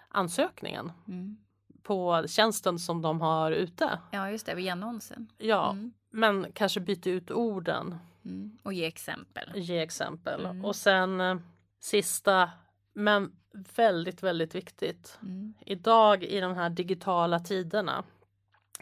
ansökningen. 0.08 0.92
Mm. 1.08 1.38
På 1.84 2.26
tjänsten 2.28 2.80
som 2.80 3.02
de 3.02 3.22
har 3.22 3.52
ute. 3.52 4.00
Ja 4.12 4.32
just 4.32 4.46
det, 4.46 4.56
via 4.56 4.72
annonsen. 4.72 5.32
Ja, 5.38 5.72
mm. 5.72 5.94
men 6.10 6.52
kanske 6.54 6.80
byta 6.80 7.10
ut 7.10 7.32
orden. 7.32 8.00
Mm. 8.26 8.58
Och 8.64 8.74
ge 8.74 8.86
exempel. 8.86 9.52
Ge 9.56 9.80
exempel. 9.80 10.46
Mm. 10.46 10.66
Och 10.66 10.76
sen 10.76 11.22
eh, 11.22 11.38
sista, 11.80 12.50
men 12.94 13.32
väldigt, 13.52 14.24
väldigt 14.24 14.56
viktigt. 14.56 15.20
Mm. 15.22 15.54
Idag 15.66 16.24
i 16.24 16.40
de 16.40 16.56
här 16.56 16.70
digitala 16.70 17.40
tiderna. 17.40 18.04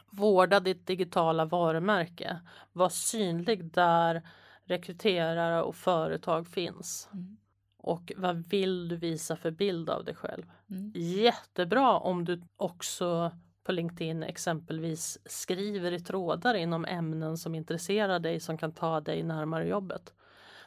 Vårda 0.10 0.60
ditt 0.60 0.88
digitala 0.88 1.46
varumärke. 1.46 2.40
Var 2.74 2.90
synlig 2.90 3.72
där 3.72 4.22
rekryterare 4.64 5.62
och 5.62 5.76
företag 5.76 6.48
finns. 6.48 7.10
Mm. 7.14 7.38
Och 7.78 8.12
vad 8.18 8.50
vill 8.50 8.88
du 8.88 8.96
visa 8.96 9.36
för 9.36 9.52
bild 9.52 9.90
av 9.90 10.06
dig 10.06 10.16
själv? 10.16 10.44
Mm. 10.70 10.92
Jättebra 10.96 12.00
om 12.00 12.26
du 12.26 12.42
också 12.58 13.32
på 13.64 13.72
LinkedIn 13.72 14.24
exempelvis 14.24 15.18
skriver 15.26 15.92
i 15.92 16.00
trådar 16.00 16.54
inom 16.54 16.86
ämnen 16.86 17.38
som 17.38 17.56
intresserar 17.56 18.20
dig 18.20 18.40
som 18.40 18.58
kan 18.58 18.72
ta 18.72 19.02
dig 19.02 19.24
närmare 19.24 19.68
jobbet. 19.68 20.14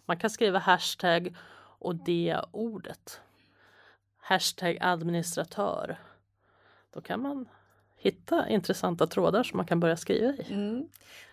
Man 0.06 0.16
kan 0.16 0.30
skriva 0.30 0.58
hashtag 0.58 1.36
och 1.78 1.94
det 1.94 2.40
ordet. 2.50 3.20
Hashtag 4.20 4.78
administratör. 4.80 5.98
Då 6.94 7.00
kan 7.00 7.22
man 7.22 7.48
hitta 7.96 8.48
intressanta 8.48 9.06
trådar 9.06 9.42
som 9.42 9.56
man 9.56 9.66
kan 9.66 9.80
börja 9.80 9.96
skriva 9.96 10.33
i. 10.33 10.52
Mm. 10.52 10.88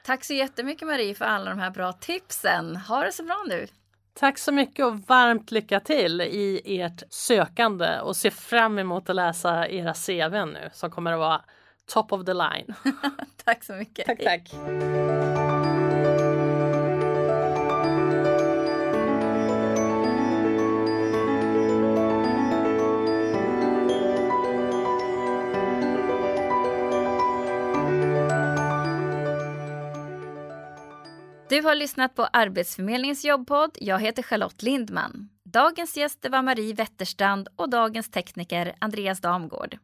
Tack 0.06 0.24
så 0.24 0.34
jättemycket 0.34 0.88
Marie 0.88 1.16
för 1.16 1.26
alla 1.26 1.50
de 1.50 1.60
här 1.60 1.72
bra 1.72 1.94
tipsen. 1.94 2.76
Ha 2.76 3.04
det 3.04 3.12
så 3.12 3.24
bra 3.24 3.46
nu! 3.48 3.68
Tack 4.14 4.38
så 4.38 4.52
mycket 4.52 4.86
och 4.86 5.00
varmt 5.00 5.52
lycka 5.52 5.80
till 5.80 6.22
i 6.22 6.62
ert 6.82 7.04
sökande 7.10 8.00
och 8.00 8.16
se 8.16 8.32
fram 8.32 8.80
emot 8.80 9.10
att 9.10 9.16
läsa 9.16 9.68
era 9.68 9.94
CV 9.94 10.46
nu 10.46 10.70
som 10.74 10.92
kommer 10.92 11.14
att 11.14 11.20
vara 11.20 11.42
top 11.86 12.12
of 12.12 12.26
the 12.26 12.34
line. 12.34 12.74
tack 13.46 13.64
så 13.64 13.74
mycket. 13.74 14.06
Tack, 14.06 14.24
tack. 14.24 14.52
Du 31.58 31.64
har 31.64 31.76
lyssnat 31.76 32.16
på 32.16 32.24
Arbetsförmedlingens 32.34 33.26
jobbpodd. 33.26 33.78
Jag 33.82 34.00
heter 34.00 34.24
Charlotte 34.24 34.64
Lindman. 34.64 35.30
Dagens 35.44 35.98
gäster 35.98 36.30
var 36.30 36.42
Marie 36.42 36.74
Wetterstrand 36.74 37.48
och 37.56 37.70
dagens 37.70 38.12
tekniker 38.12 38.76
Andreas 38.80 39.22
Damgård. 39.22 39.78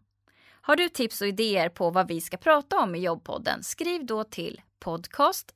Har 0.62 0.76
du 0.76 0.90
tips 0.90 1.22
och 1.22 1.28
idéer 1.28 1.70
på 1.70 1.90
vad 1.90 2.08
vi 2.08 2.22
ska 2.22 2.38
prata 2.38 2.80
om 2.80 2.96
i 2.96 3.00
jobbpodden? 3.00 3.64
Skriv 3.64 4.06
då 4.06 4.24
till 4.24 4.62
podcast 4.80 5.52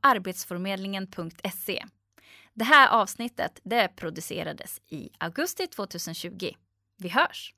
arbetsförmedlingen.se. 0.00 1.84
Det 2.54 2.64
här 2.64 2.88
avsnittet 2.88 3.60
det 3.64 3.88
producerades 3.96 4.80
i 4.88 5.10
augusti 5.18 5.66
2020. 5.66 6.50
Vi 6.98 7.08
hörs! 7.08 7.54